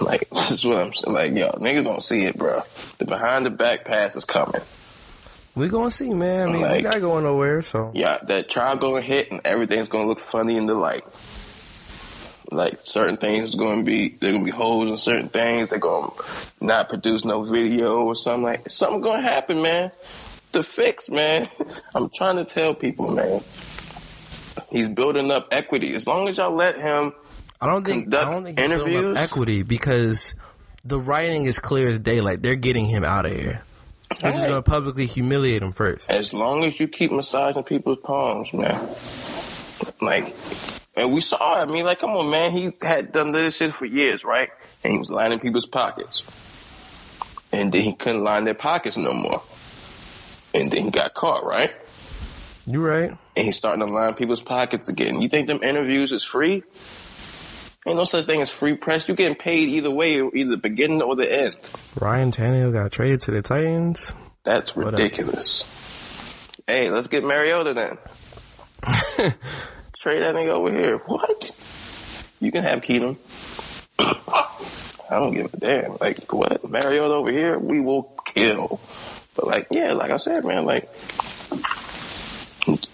[0.00, 1.14] Like, this is what I'm saying.
[1.14, 2.62] Like, yo, niggas don't see it, bro.
[2.98, 4.60] The behind the back pass is coming.
[5.54, 6.48] we gonna see, man.
[6.48, 9.88] I mean, we Like- not going nowhere, so Yeah, that trial gonna hit and everything's
[9.88, 11.04] gonna look funny in the light.
[12.50, 15.70] Like certain things is gonna be they're gonna be holes in certain things.
[15.70, 16.12] They're gonna
[16.60, 19.90] not produce no video or something like something gonna happen, man.
[20.52, 21.48] The fix, man.
[21.94, 23.42] I'm trying to tell people, man.
[24.70, 25.94] He's building up equity.
[25.94, 27.12] As long as y'all let him
[27.60, 29.18] I don't think I don't think he's building up interviews.
[29.18, 30.34] equity because
[30.84, 32.42] the writing is clear as daylight.
[32.42, 33.62] They're getting him out of here.
[34.20, 36.10] They're just gonna publicly humiliate him first.
[36.10, 38.88] as long as you keep massaging people's palms, man.
[40.00, 40.34] Like,
[40.96, 41.62] and we saw.
[41.62, 42.52] I mean, like, come on, man.
[42.52, 44.50] He had done this shit for years, right?
[44.82, 46.22] And he was lining people's pockets,
[47.52, 49.42] and then he couldn't line their pockets no more.
[50.54, 51.74] And then he got caught, right?
[52.66, 53.10] You right?
[53.36, 55.20] And he's starting to line people's pockets again.
[55.20, 56.64] You think them interviews is free?
[57.86, 59.08] Ain't no such thing as free press.
[59.08, 61.56] You getting paid either way, either the beginning or the end.
[61.94, 64.12] Ryan Tannehill got traded to the Titans.
[64.42, 65.62] That's ridiculous.
[66.66, 69.32] Hey, let's get Mariota then.
[70.06, 70.98] Trade that nigga over here.
[70.98, 71.58] What?
[72.38, 73.16] You can have Keenum.
[73.98, 75.96] I don't give a damn.
[76.00, 76.62] Like, what?
[76.62, 77.58] Mariota over here?
[77.58, 78.78] We will kill.
[79.34, 80.88] But, like, yeah, like I said, man, like,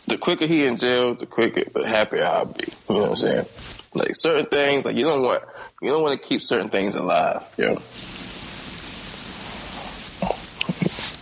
[0.07, 2.65] the quicker he in jail, the quicker, the happier I'll be.
[2.89, 3.47] You know what I'm saying?
[3.93, 5.43] Like, certain things, like, you don't want,
[5.83, 7.83] you don't want to keep certain things alive, know?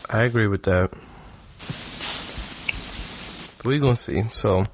[0.09, 0.93] I agree with that.
[3.65, 4.23] We gonna see.
[4.31, 4.67] So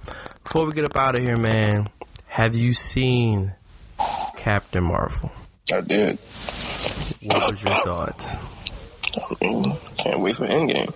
[0.46, 1.88] before we get up out of here, man,
[2.28, 3.52] have you seen
[4.36, 5.32] Captain Marvel?
[5.72, 6.18] I did.
[7.22, 8.36] What was your thoughts?
[9.42, 10.94] Mm, Can't wait for Endgame.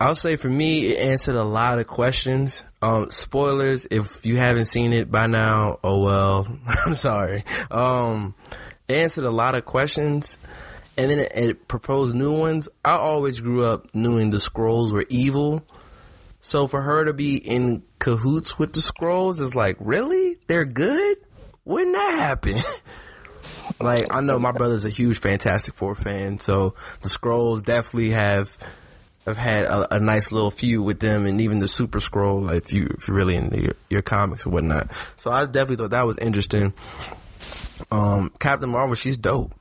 [0.00, 2.64] I'll say for me, it answered a lot of questions.
[2.80, 6.46] Um, spoilers, if you haven't seen it by now, oh well,
[6.86, 7.42] I'm sorry.
[7.68, 8.36] Um,
[8.86, 10.38] it answered a lot of questions,
[10.96, 12.68] and then it, it proposed new ones.
[12.84, 15.64] I always grew up knowing the Skrulls were evil,
[16.48, 20.38] so for her to be in cahoots with the Skrulls is like, really?
[20.46, 21.18] They're good?
[21.64, 22.56] When that happen?
[23.80, 28.56] like I know my brother's a huge Fantastic Four fan, so the Skrulls definitely have
[29.26, 32.64] have had a, a nice little feud with them, and even the Super Skrull, like,
[32.64, 34.88] if you if you're really into your, your comics or whatnot.
[35.16, 36.72] So I definitely thought that was interesting.
[37.92, 39.52] Um, Captain Marvel, she's dope.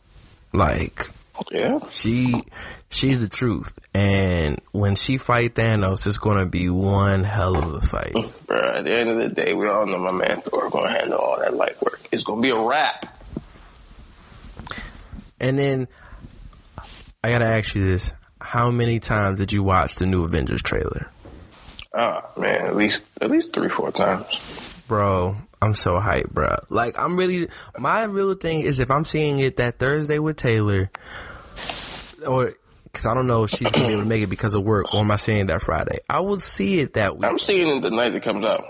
[0.54, 1.10] Like
[1.52, 1.80] Yeah.
[1.90, 2.42] she
[2.90, 7.82] she's the truth, and when she fight Thanos, it's gonna be one hell of a
[7.82, 8.14] fight.
[8.48, 11.20] Bruh, at the end of the day, we all know my man Thor gonna handle
[11.20, 12.02] all that light work.
[12.12, 13.22] It's gonna be a wrap.
[15.40, 15.88] And then
[17.24, 21.10] I gotta ask you this: How many times did you watch the new Avengers trailer?
[21.94, 24.26] Oh man, at least at least three, four times.
[24.88, 26.56] Bro, I'm so hyped, bro.
[26.70, 30.90] Like, I'm really, my real thing is if I'm seeing it that Thursday with Taylor,
[32.26, 32.54] or,
[32.98, 34.94] cause I don't know if she's gonna be able to make it because of work,
[34.94, 36.00] or am I seeing that Friday?
[36.10, 37.26] I will see it that week.
[37.26, 38.66] I'm seeing it the night it comes out.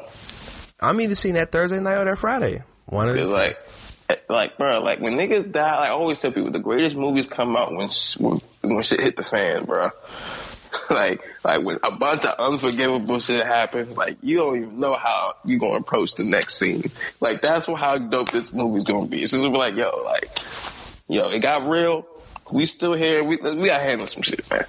[0.80, 2.62] I'm either seeing that Thursday night or that Friday.
[2.86, 3.58] One of the like,
[4.10, 7.28] eh, like, bro, like when niggas die, like, I always tell people the greatest movies
[7.28, 9.90] come out when when, when shit hit the fan, bro.
[10.90, 15.34] like, like when a bunch of unforgivable shit happens, like you don't even know how
[15.46, 16.84] you gonna approach the next scene.
[17.20, 19.24] Like that's how dope this movie's gonna be.
[19.24, 20.30] It's just gonna be like, yo, like,
[21.08, 22.06] yo, it got real.
[22.52, 23.24] We still here.
[23.24, 24.64] We we gotta handle some shit, man.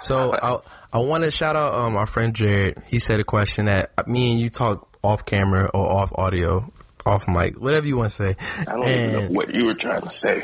[0.00, 0.58] So I
[0.92, 2.82] I want to shout out um our friend Jared.
[2.86, 6.70] He said a question that me and you talked off camera or off audio,
[7.04, 8.36] off mic, whatever you want to say.
[8.60, 10.42] I don't even know what you were trying to say.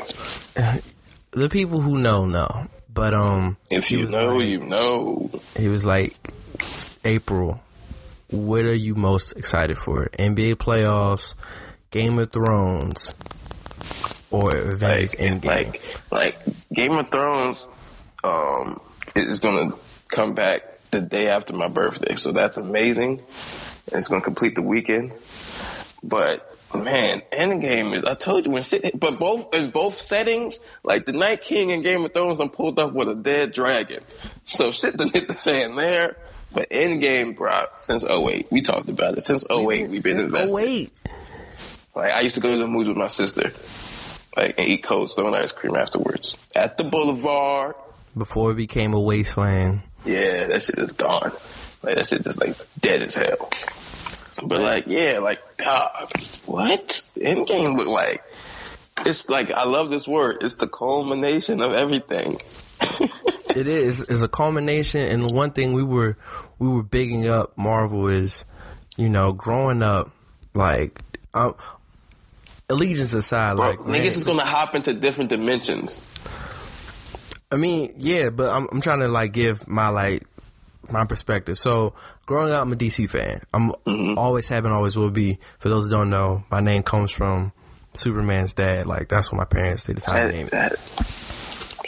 [1.31, 2.67] the people who know know.
[2.93, 5.31] But um, If you know, like- you know.
[5.57, 6.13] he was like,
[7.05, 7.61] April,
[8.29, 10.07] what are you most excited for?
[10.19, 11.35] NBA playoffs,
[11.89, 13.15] Game of Thrones,
[14.31, 15.45] or Avengers Like, Endgame?
[15.45, 16.39] like, like
[16.73, 17.65] Game of Thrones,
[18.23, 18.79] um,
[19.15, 19.73] is gonna
[20.07, 23.21] come back the day after my birthday, so that's amazing.
[23.91, 25.13] It's gonna complete the weekend.
[26.03, 28.03] But man, Endgame is.
[28.05, 28.97] I told you when shit.
[28.99, 32.79] But both in both settings, like the Night King and Game of Thrones, I'm pulled
[32.79, 34.01] up with a dead dragon.
[34.45, 36.15] So shit done hit the fan there.
[36.53, 39.23] But Endgame, bro, since 08, we talked about it.
[39.23, 40.57] Since 08, we've been Since invested.
[40.59, 40.91] 08.
[41.95, 43.51] Like I used to go to the movies with my sister,
[44.35, 47.75] like and eat Cold Stone ice cream afterwards at the Boulevard.
[48.17, 49.81] Before it became a wasteland.
[50.05, 51.31] Yeah, that shit is gone.
[51.83, 53.49] Like that shit just like dead as hell.
[54.43, 56.11] But like, yeah, like, dog,
[56.45, 56.87] what?
[57.15, 58.23] Endgame look like?
[59.05, 60.37] It's like I love this word.
[60.41, 62.37] It's the culmination of everything.
[63.55, 66.17] It is is a culmination, and the one thing we were
[66.57, 68.45] we were bigging up Marvel is,
[68.95, 70.11] you know, growing up,
[70.53, 71.01] like,
[71.33, 71.55] um,
[72.71, 76.03] allegiance aside, Bro, like, niggas man, is gonna hop into different dimensions.
[77.51, 80.23] I mean, yeah, but I'm I'm trying to like give my like
[80.89, 81.59] my perspective.
[81.59, 81.93] So
[82.25, 83.41] growing up, I'm a DC fan.
[83.53, 84.17] I'm mm-hmm.
[84.17, 85.37] always have and always will be.
[85.59, 87.51] For those who don't know, my name comes from
[87.93, 88.87] Superman's dad.
[88.87, 90.51] Like that's what my parents they decided to name it.
[90.51, 90.77] that,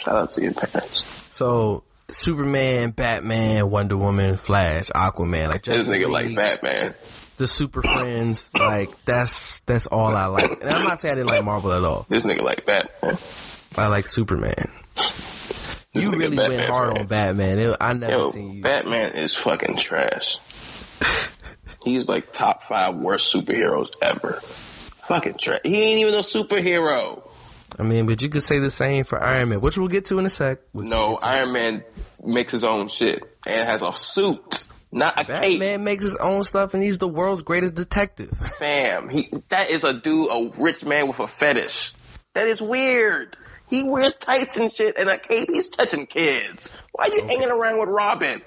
[0.04, 1.02] shout out to your parents.
[1.30, 6.94] So Superman, Batman, Wonder Woman, Flash, Aquaman, like This Justice nigga like Batman.
[7.36, 10.62] The Super Friends, like that's that's all I like.
[10.62, 12.06] And I'm not saying I didn't like Marvel at all.
[12.08, 13.18] This nigga like Batman.
[13.76, 14.70] I like Superman.
[15.92, 17.00] This you really Batman went hard fan.
[17.00, 17.58] on Batman.
[17.58, 18.62] It, I never Yo, seen you.
[18.62, 20.38] Batman is fucking trash.
[21.84, 24.40] He's like top five worst superheroes ever.
[25.06, 25.60] Fucking trash.
[25.64, 27.22] He ain't even a superhero.
[27.78, 30.18] I mean, but you could say the same for Iron Man, which we'll get to
[30.18, 30.58] in a sec.
[30.72, 31.18] which we'll No.
[31.22, 31.84] Iron Man
[32.24, 34.63] makes his own shit and has a suit,
[34.94, 35.58] not a cape.
[35.58, 38.30] Batman makes his own stuff, and he's the world's greatest detective.
[38.58, 41.92] Fam, he that is a dude, a rich man with a fetish.
[42.34, 43.36] That is weird.
[43.68, 45.48] He wears tights and shit and a cape.
[45.52, 46.72] He's touching kids.
[46.92, 48.42] Why are you hanging around with Robin?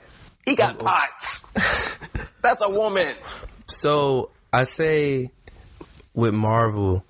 [0.46, 0.86] He got oh, oh.
[0.86, 1.46] pots.
[2.42, 3.16] That's a woman.
[3.68, 5.32] so I say
[6.14, 7.04] with Marvel,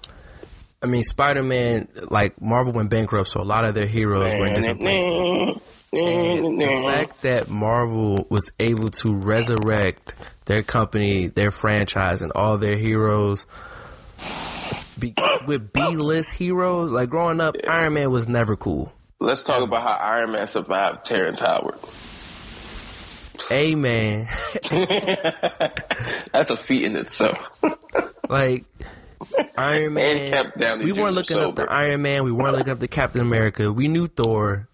[0.82, 4.48] I mean Spider Man, like Marvel went bankrupt, so a lot of their heroes were
[4.48, 5.62] in different places.
[5.94, 10.14] And the fact that Marvel was able to resurrect
[10.46, 13.48] their company, their franchise, and all their heroes
[15.00, 15.14] be,
[15.46, 18.94] with B-list heroes, like growing up, Iron Man was never cool.
[19.20, 21.80] Let's talk about how Iron Man survived Terrence Howard.
[23.50, 24.28] Man,
[26.32, 27.40] That's a feat in itself.
[28.30, 28.66] like
[29.58, 30.84] Iron Man.
[30.84, 31.72] we weren't looking up the.
[31.72, 32.26] Iron Man.
[32.26, 33.72] We weren't looking up the Captain America.
[33.72, 34.68] We knew Thor.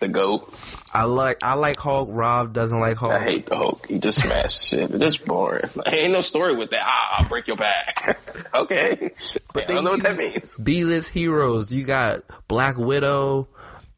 [0.00, 0.52] The GOAT.
[0.92, 2.08] I like I like Hulk.
[2.12, 3.12] Rob doesn't like Hulk.
[3.12, 3.86] I hate the Hulk.
[3.88, 4.90] He just smashed shit.
[4.90, 5.68] It's just boring.
[5.74, 6.82] Like, ain't no story with that.
[6.84, 8.18] Ah, I'll break your back.
[8.54, 9.10] okay.
[9.52, 10.56] But I don't know what that means.
[10.56, 11.72] B-list heroes.
[11.72, 13.48] You got Black Widow,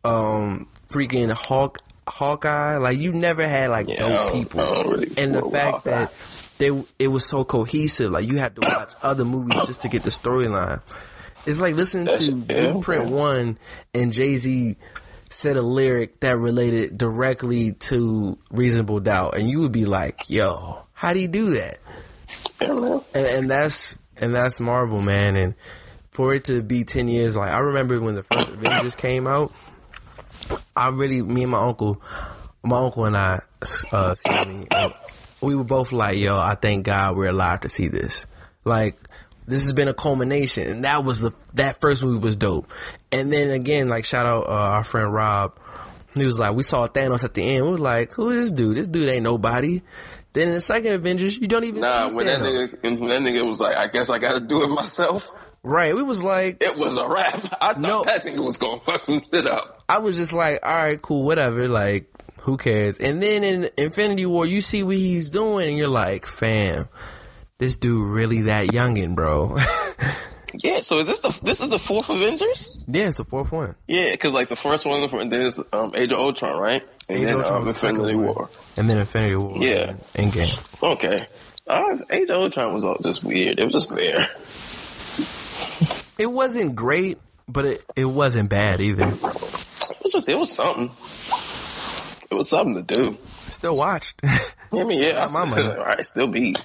[0.05, 1.79] um, freaking Hulk,
[2.09, 2.79] Hawkeye.
[2.79, 6.13] Like you never had like Yeah, dope people, really and the fact that
[6.59, 8.11] they it was so cohesive.
[8.11, 10.83] Like you had to watch other movies just to get the storyline.
[11.47, 13.15] It's like listening That's- to yeah, Blueprint yeah.
[13.17, 13.59] One
[13.95, 14.77] and Jay Z
[15.31, 20.85] said a lyric that related directly to Reasonable Doubt, and you would be like, "Yo,
[20.93, 21.78] how do you do that?"
[22.61, 25.37] And, and that's and that's Marvel, man.
[25.37, 25.55] And
[26.11, 29.53] for it to be ten years, like I remember when the first Avengers came out,
[30.76, 32.03] I really, me and my uncle,
[32.62, 33.41] my uncle and I,
[33.93, 34.91] uh, excuse me, uh,
[35.41, 38.26] we were both like, "Yo, I thank God we're alive to see this."
[38.64, 38.97] Like
[39.47, 42.70] this has been a culmination, and that was the that first movie was dope.
[43.12, 45.59] And then again, like shout out uh, our friend Rob.
[46.14, 47.64] He was like, we saw Thanos at the end.
[47.64, 48.76] We were like, who is this dude?
[48.76, 49.80] This dude ain't nobody.
[50.32, 53.22] Then in the second Avengers, you don't even Nah, see when that nigga, when that
[53.22, 55.30] nigga was like, I guess I gotta do it myself.
[55.62, 55.95] Right.
[55.95, 57.34] We was like, It was a rap.
[57.61, 58.05] I thought No.
[58.05, 59.82] that nigga was gonna fuck some shit up.
[59.88, 61.68] I was just like, all right, cool, whatever.
[61.68, 62.07] Like,
[62.43, 62.99] who cares?
[62.99, 66.88] And then in Infinity War, you see what he's doing, and you're like, fam,
[67.61, 69.57] this dude really that youngin, bro.
[70.53, 70.81] Yeah.
[70.81, 72.77] So is this the this is the fourth Avengers?
[72.89, 73.77] yeah, it's the fourth one.
[73.87, 76.83] Yeah, because like the first one, and then it's um, Age of Ultron, right?
[77.09, 78.25] And Age of then Ultron um, was Infinity one.
[78.25, 78.51] War.
[78.77, 79.57] And then Infinity War.
[79.59, 79.93] Yeah.
[80.15, 80.83] Endgame.
[80.83, 81.29] Okay.
[81.69, 83.61] Uh, Age of Ultron was all just weird.
[83.61, 84.29] It was just there.
[86.19, 89.07] It wasn't great, but it, it wasn't bad either.
[89.07, 90.91] It was just it was something.
[92.31, 93.17] It was something to do.
[93.51, 94.21] Still watched.
[94.25, 95.63] I mean, yeah, I, my money.
[95.63, 96.61] all right, still beat.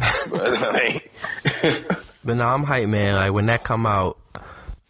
[0.30, 1.00] But I mean,
[2.24, 3.14] But no, I'm hyped, man.
[3.16, 4.18] Like when that come out,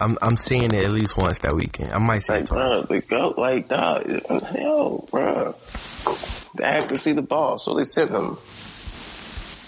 [0.00, 1.92] I'm I'm seeing it at least once that weekend.
[1.92, 2.58] I might see Like, it twice.
[2.58, 4.06] bro, the go, like, dog,
[4.54, 5.54] yo, bro.
[6.56, 8.36] They have to see the ball, so they sent him.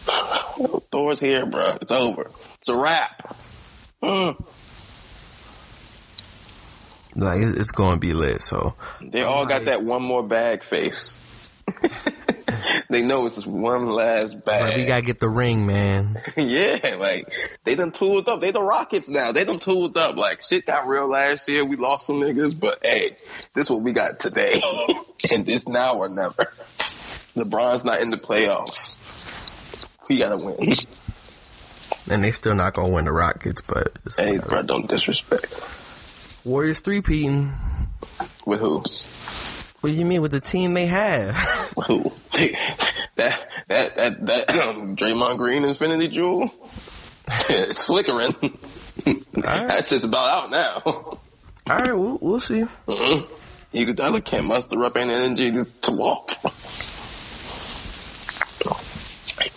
[0.90, 1.78] Thor's here, bro.
[1.80, 2.30] It's over.
[2.59, 3.36] It's a wrap.
[7.14, 8.40] Like it's, it's going to be lit.
[8.40, 11.14] So They all got that one more bag face.
[12.90, 14.62] they know it's just one last bag.
[14.62, 16.20] like we gotta get the ring, man.
[16.36, 17.24] yeah, like
[17.64, 18.40] they done tooled up.
[18.40, 19.32] They the Rockets now.
[19.32, 20.16] They done tooled up.
[20.16, 21.64] Like shit got real last year.
[21.64, 23.16] We lost some niggas, but hey,
[23.54, 24.60] this what we got today,
[25.32, 26.52] and this now or never.
[27.34, 28.96] LeBron's not in the playoffs.
[30.08, 30.68] We gotta win.
[32.10, 34.48] And they still not gonna win the Rockets, but hey, whatever.
[34.48, 35.54] bro, don't disrespect.
[36.44, 37.54] Warriors three peating.
[38.44, 38.82] With who?
[39.83, 41.37] What do you mean with the team they have?
[43.16, 46.51] That that that that Draymond Green Infinity Jewel.
[47.51, 48.33] it's flickering.
[49.35, 50.80] That's just about out now.
[50.85, 51.20] All
[51.68, 52.64] right, we'll, we'll see.
[52.89, 53.28] Mhm.
[53.72, 56.33] You could either can't muster up any energy just to walk.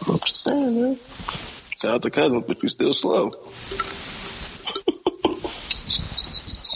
[0.08, 1.00] I'm just saying, man.
[1.80, 3.32] Shout out to cousins, but you still slow.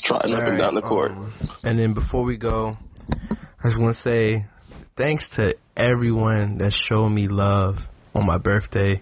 [0.02, 1.12] Trotting up and down the court.
[1.12, 1.34] Um,
[1.64, 2.78] and then before we go,
[3.64, 4.46] I just want to say
[4.96, 9.02] thanks to everyone that showed me love on my birthday.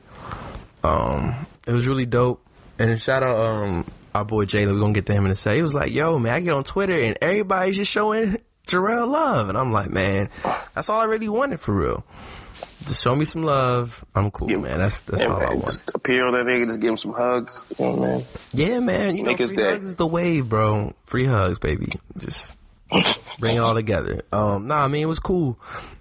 [0.83, 2.43] Um, it was really dope.
[2.79, 4.73] And shout out um our boy Jalen.
[4.73, 5.57] We're gonna get to him in a second.
[5.57, 8.37] He was like, "Yo, man, I get on Twitter and everybody's just showing
[8.67, 10.29] Jarrell love," and I'm like, "Man,
[10.75, 12.03] that's all I really wanted for real.
[12.85, 14.05] Just show me some love.
[14.13, 14.57] I'm cool, Yeah.
[14.57, 14.77] man.
[14.79, 16.97] That's that's Yeah, all I man, want." just appear on that nigga, just give him
[16.97, 17.63] some hugs.
[17.79, 18.23] Know, man.
[18.53, 19.17] Yeah, man.
[19.17, 20.93] You know, Make his free hugs is the wave, bro.
[21.05, 21.93] Free hugs, baby.
[22.19, 22.53] Just
[23.39, 24.21] bring it all together.
[24.31, 25.59] Um, nah, I mean it was cool.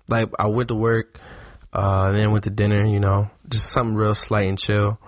[0.08, 1.20] Like I went to work,
[1.72, 2.84] uh, then went to dinner.
[2.84, 4.98] You know, just something real slight and chill.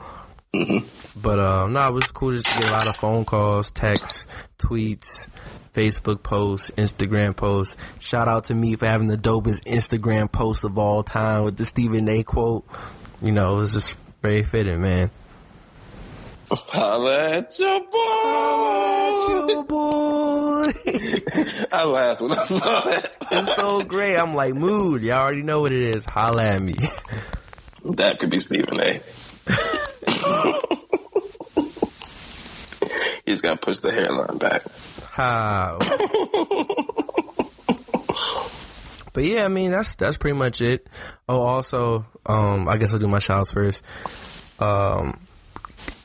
[1.20, 4.28] But uh, nah, it was cool just to get a lot of phone calls, texts,
[4.58, 5.28] tweets,
[5.74, 7.76] Facebook posts, Instagram posts.
[7.98, 11.64] Shout out to me for having the dopest Instagram post of all time with the
[11.64, 12.22] Stephen A.
[12.22, 12.64] quote.
[13.20, 15.10] You know, it was just very fitting, man.
[16.50, 19.52] Holla at your boy.
[19.52, 20.70] Your boy.
[21.72, 23.12] I laughed when I saw that.
[23.30, 24.16] It's so great.
[24.16, 25.02] I'm like, mood.
[25.02, 26.04] Y'all already know what it is.
[26.06, 26.74] Holla at me.
[27.84, 28.94] That could be Stephen A.
[33.26, 34.64] you just gotta push the hairline back.
[35.10, 35.78] How?
[39.12, 40.86] but yeah, I mean that's that's pretty much it.
[41.28, 43.82] Oh, also, um, I guess I'll do my shouts first.
[44.58, 45.20] Um,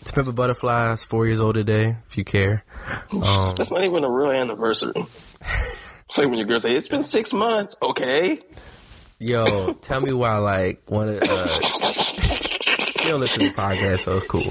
[0.06, 1.98] to Pimp a Butterfly is four years old today.
[2.08, 2.64] If you care,
[3.12, 4.94] um, That's not even a real anniversary.
[6.10, 7.76] It's like when your girl say, it's been six months.
[7.82, 8.40] Okay.
[9.18, 14.12] yo, tell me why like one of uh, she don't listen to the podcast, so
[14.12, 14.44] it's cool.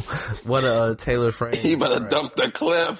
[0.50, 1.64] One of uh, Taylor friends.
[1.64, 2.98] You better dump the clip.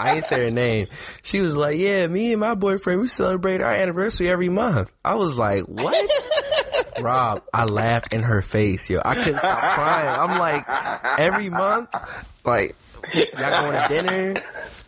[0.00, 0.86] I ain't say her name.
[1.22, 5.16] She was like, "Yeah, me and my boyfriend we celebrate our anniversary every month." I
[5.16, 6.10] was like, "What?"
[7.00, 9.00] Rob, I laughed in her face, yo.
[9.04, 10.30] I couldn't stop crying.
[10.30, 11.94] I'm like, every month,
[12.44, 12.76] like,
[13.14, 14.42] y'all going to dinner,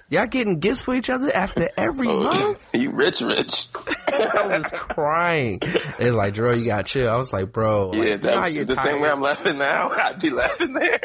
[0.08, 2.70] y'all getting gifts for each other after every oh, month.
[2.74, 3.68] you rich, rich.
[4.08, 5.58] I was crying.
[5.62, 7.08] It's like, Drew, you got chill.
[7.08, 9.10] I was like, bro, Yeah, you know how that, you're the same way?
[9.10, 11.00] I'm laughing now, I'd be laughing there.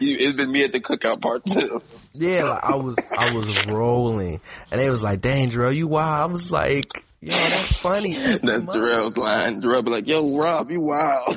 [0.00, 1.82] you, it's been me at the cookout part too.
[2.16, 6.30] Yeah, like I was, I was rolling, and they was like, "Dang, Drew, you wild."
[6.30, 8.78] I was like, "Yo, that's funny." Every That's month.
[8.78, 9.60] Darrell's line.
[9.60, 11.36] Darrell be like, yo, Rob, you wild.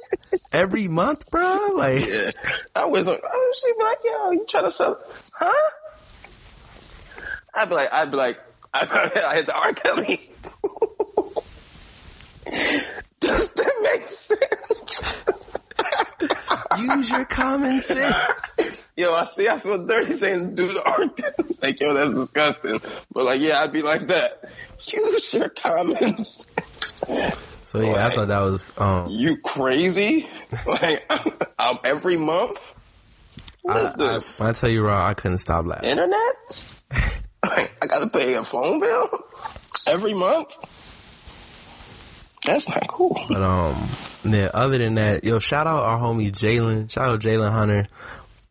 [0.52, 1.70] every month, bro.
[1.74, 2.30] Like, yeah.
[2.74, 4.98] I was like, oh, she be like, yo, you trying to sell,
[5.32, 5.70] huh?
[7.54, 8.40] I'd be like, I'd be like,
[8.74, 9.72] I, I had the R.
[9.72, 10.30] Kelly.
[13.20, 15.24] Does that make sense?
[16.78, 18.86] use your common sense.
[18.96, 21.08] Yo, I see, I feel dirty saying do the R.
[21.08, 21.56] Kelly.
[21.62, 22.80] Like, yo, that's disgusting.
[23.12, 24.50] But like, yeah, I'd be like that.
[24.92, 26.46] Use your common sense.
[27.64, 29.10] So yeah, I thought that was um.
[29.10, 30.28] You crazy?
[30.66, 31.12] Like,
[31.58, 32.74] um, every month?
[33.62, 34.40] What I, is this?
[34.40, 35.90] I, when I tell you, Raw, I couldn't stop laughing.
[35.90, 36.36] Internet?
[37.44, 39.08] Like, I gotta pay a phone bill
[39.86, 40.52] every month?
[42.44, 43.20] That's not cool.
[43.28, 43.88] But um,
[44.24, 44.50] yeah.
[44.52, 46.90] Other than that, yo, shout out our homie Jalen.
[46.90, 47.84] Shout out Jalen Hunter.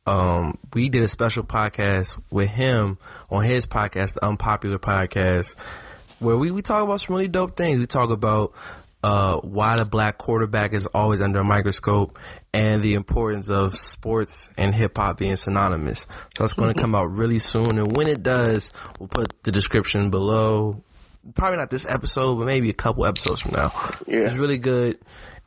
[0.06, 2.98] Um, we did a special podcast with him
[3.30, 5.56] on his podcast, the Unpopular Podcast,
[6.20, 7.80] where we we talk about some really dope things.
[7.80, 8.54] We talk about
[9.04, 12.18] uh why the black quarterback is always under a microscope
[12.54, 16.08] and the importance of sports and hip hop being synonymous.
[16.38, 19.52] So it's going to come out really soon, and when it does, we'll put the
[19.52, 20.82] description below
[21.34, 23.72] probably not this episode, but maybe a couple episodes from now.
[24.06, 24.20] Yeah.
[24.20, 25.00] It was really good.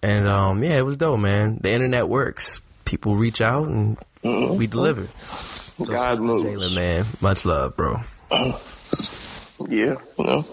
[0.03, 1.59] And um, yeah, it was dope, man.
[1.61, 2.61] The internet works.
[2.85, 5.07] People reach out and we deliver.
[5.07, 6.45] So God moves.
[6.45, 7.05] Jalen, man.
[7.21, 8.01] Much love, bro.
[9.61, 10.45] Yeah, you know.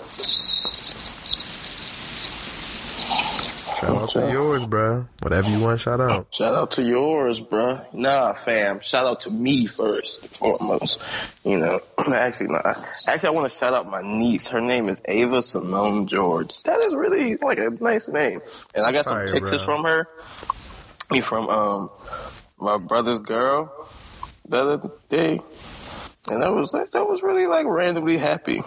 [3.85, 5.05] Shout out to yours, bro.
[5.21, 6.33] Whatever you want, shout out.
[6.33, 7.93] Shout out to yours, bruh.
[7.93, 8.79] Nah, fam.
[8.79, 10.99] Shout out to me first and foremost.
[11.43, 12.73] You know, actually, nah.
[13.05, 14.47] Actually, I want to shout out my niece.
[14.47, 16.63] Her name is Ava Simone George.
[16.63, 18.39] That is really like a nice name.
[18.73, 19.65] And I got Fire, some pictures bruh.
[19.65, 20.07] from her.
[21.11, 21.89] Me from um
[22.57, 23.87] my brother's girl
[24.47, 25.39] the other day,
[26.31, 28.61] and that was like that was really like randomly happy.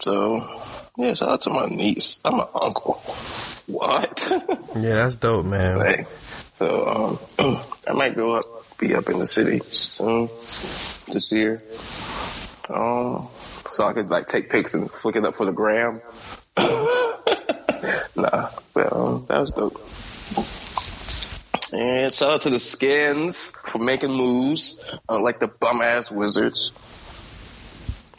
[0.00, 0.62] So
[0.96, 2.20] yeah, shout out to my niece.
[2.24, 2.94] I'm an uncle.
[3.66, 4.30] What?
[4.76, 5.78] Yeah, that's dope, man.
[5.78, 6.06] Like,
[6.56, 7.58] so um,
[7.88, 10.28] I might go up, be up in the city soon
[11.12, 11.60] this year.
[12.68, 13.28] Um,
[13.72, 16.00] so I could like take pics and flick it up for the gram.
[16.56, 19.80] nah, but um, that was dope.
[21.72, 26.72] And shout out to the Skins for making moves, unlike the bum ass Wizards.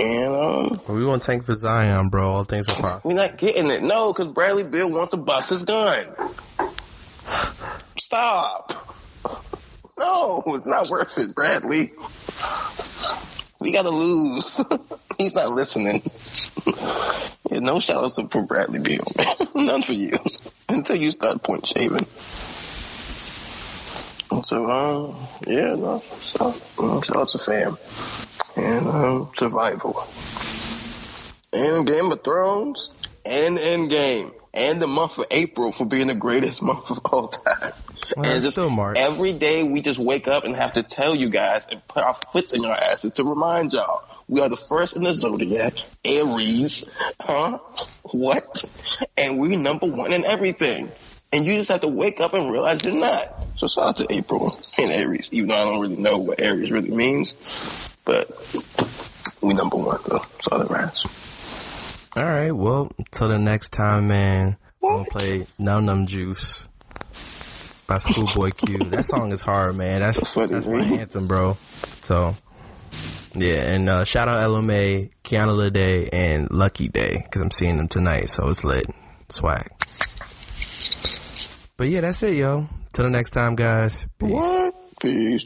[0.01, 2.31] And um, We want to tank for Zion, bro.
[2.31, 3.13] All things are possible.
[3.13, 3.83] we're not getting it.
[3.83, 6.07] No, because Bradley Beal wants to bust his gun.
[7.99, 8.73] Stop.
[9.97, 11.91] No, it's not worth it, Bradley.
[13.59, 14.59] We gotta lose.
[15.19, 16.01] He's not listening.
[17.51, 19.27] yeah, no shout outs for Bradley Beal, man.
[19.67, 20.13] None for you.
[20.67, 22.07] Until you start point shaving.
[24.43, 27.77] So, um, yeah, no, shout, shout out to fam.
[28.55, 30.07] And, um, survival
[31.53, 32.89] and Game of Thrones
[33.25, 37.73] and Endgame and the month of April for being the greatest month of all time.
[38.15, 41.63] Well, and just every day we just wake up and have to tell you guys
[41.71, 45.03] and put our foots in our asses to remind y'all we are the first in
[45.03, 46.89] the zodiac, Aries,
[47.19, 47.59] huh?
[48.03, 48.63] What?
[49.17, 50.91] And we number one in everything.
[51.33, 53.33] And you just have to wake up and realize you're not.
[53.55, 56.71] So shout out to April and Aries, even though I don't really know what Aries
[56.71, 57.35] really means.
[58.03, 58.29] But
[59.41, 60.25] we number one though.
[60.41, 61.05] So that matters.
[62.13, 64.57] All right, well, till the next time, man.
[64.83, 66.67] I'm gonna play Num Num Juice
[67.87, 68.79] by Schoolboy Q.
[68.89, 69.99] That song is hard, man.
[69.99, 71.55] That's Funny, that's my anthem, bro.
[72.01, 72.35] So,
[73.33, 77.77] yeah, and uh, shout out Ella Mai, Kiana Ledé, and Lucky Daye because I'm seeing
[77.77, 78.87] them tonight, so it's lit,
[79.29, 79.69] swag.
[81.81, 82.67] But yeah, that's it, yo.
[82.93, 84.05] Till the next time, guys.
[84.19, 84.29] Peace.
[84.29, 84.75] What?
[85.01, 85.45] Peace.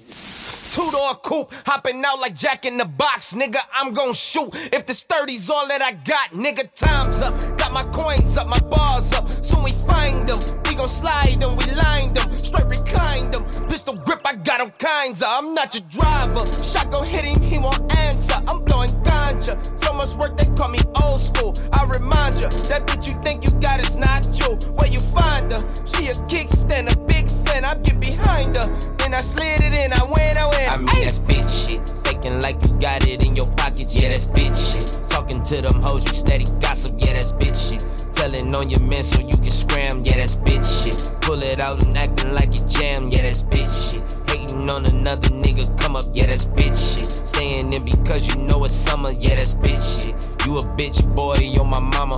[0.75, 3.59] Two door coupe, hopping out like Jack in the box, nigga.
[3.73, 4.49] I'm gon' shoot.
[4.73, 7.39] If this 30's all that I got, nigga, time's up.
[7.57, 9.31] Got my coins up, my bars up.
[9.31, 10.37] Soon we find them.
[10.67, 12.37] We gon' slide them, we line them.
[12.37, 13.45] Straight recline them.
[13.69, 15.29] Pistol grip, I got them kinds of.
[15.29, 16.45] I'm not your driver.
[16.45, 18.43] Shot gon' hit him, he won't answer.
[18.45, 19.55] I'm blowing ganja.
[19.81, 21.34] So much work, they call me old school.
[21.73, 24.57] I remind ya, that bitch you think you got is not you.
[24.75, 25.61] Where you find her?
[25.85, 27.65] She a kickstand, a big fan.
[27.65, 28.67] I get behind her.
[28.97, 30.73] Then I slid it in, I went, I went.
[30.73, 31.81] I mean, that's bitch shit.
[32.05, 35.09] Faking like you got it in your pockets, yeah, that's bitch shit.
[35.09, 38.13] Talking to them hoes, you steady gossip, yeah, that's bitch shit.
[38.13, 41.21] Telling on your man so you can scram, yeah, that's bitch shit.
[41.21, 44.29] Pull it out and acting like it jam, yeah, that's bitch shit.
[44.29, 47.29] Hating on another nigga, come up, yeah, that's bitch shit.
[47.35, 50.24] Saying it because you know it's summer, yeah, that's bitch shit.
[50.45, 52.17] You a bitch, boy, you're my mama.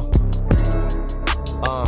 [1.64, 1.86] Uh.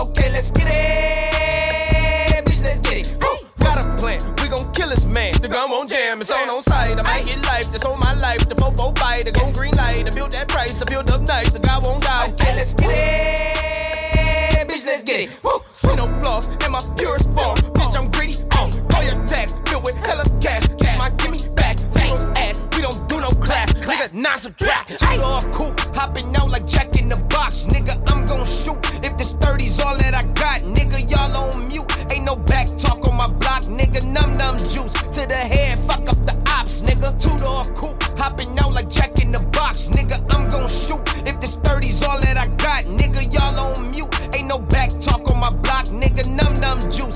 [0.00, 2.44] Okay, let's get it.
[2.44, 3.16] Bitch, let's get it.
[3.20, 3.48] Woo.
[3.58, 5.32] Got a plan, we gon' kill this man.
[5.42, 6.96] The gun won't jam, it's on on sight.
[6.96, 8.48] I might get life, that's on my life.
[8.48, 10.06] The fofo bite, the go green light.
[10.06, 11.50] I build that price, I build up nice.
[11.50, 12.28] The guy won't die.
[12.28, 14.68] Okay, let's get it.
[14.68, 15.30] Bitch, let's get it.
[15.42, 15.58] Woo.
[15.72, 17.56] See no flaws in my purest form.
[17.74, 20.68] Bitch, I'm greedy, Oh, all your tax filled with hella cash.
[20.78, 21.78] That's my gimme back.
[21.78, 23.15] Zero's ass, we don't do
[23.46, 24.88] class, nigga, not subtract.
[24.88, 27.94] Just off coupe, hopping out like Jack in the box, nigga.
[28.10, 30.98] I'm gon' shoot if this 30's all that I got, nigga.
[31.10, 34.00] Y'all on mute, ain't no back talk on my block, nigga.
[34.08, 37.08] Num num juice to the head, fuck up the ops, nigga.
[37.22, 40.18] Two door coupe, hopping out like Jack in the box, nigga.
[40.34, 43.22] I'm gon' shoot if this 30's all that I got, nigga.
[43.32, 46.26] Y'all on mute, ain't no back talk on my block, nigga.
[46.38, 47.15] Num num juice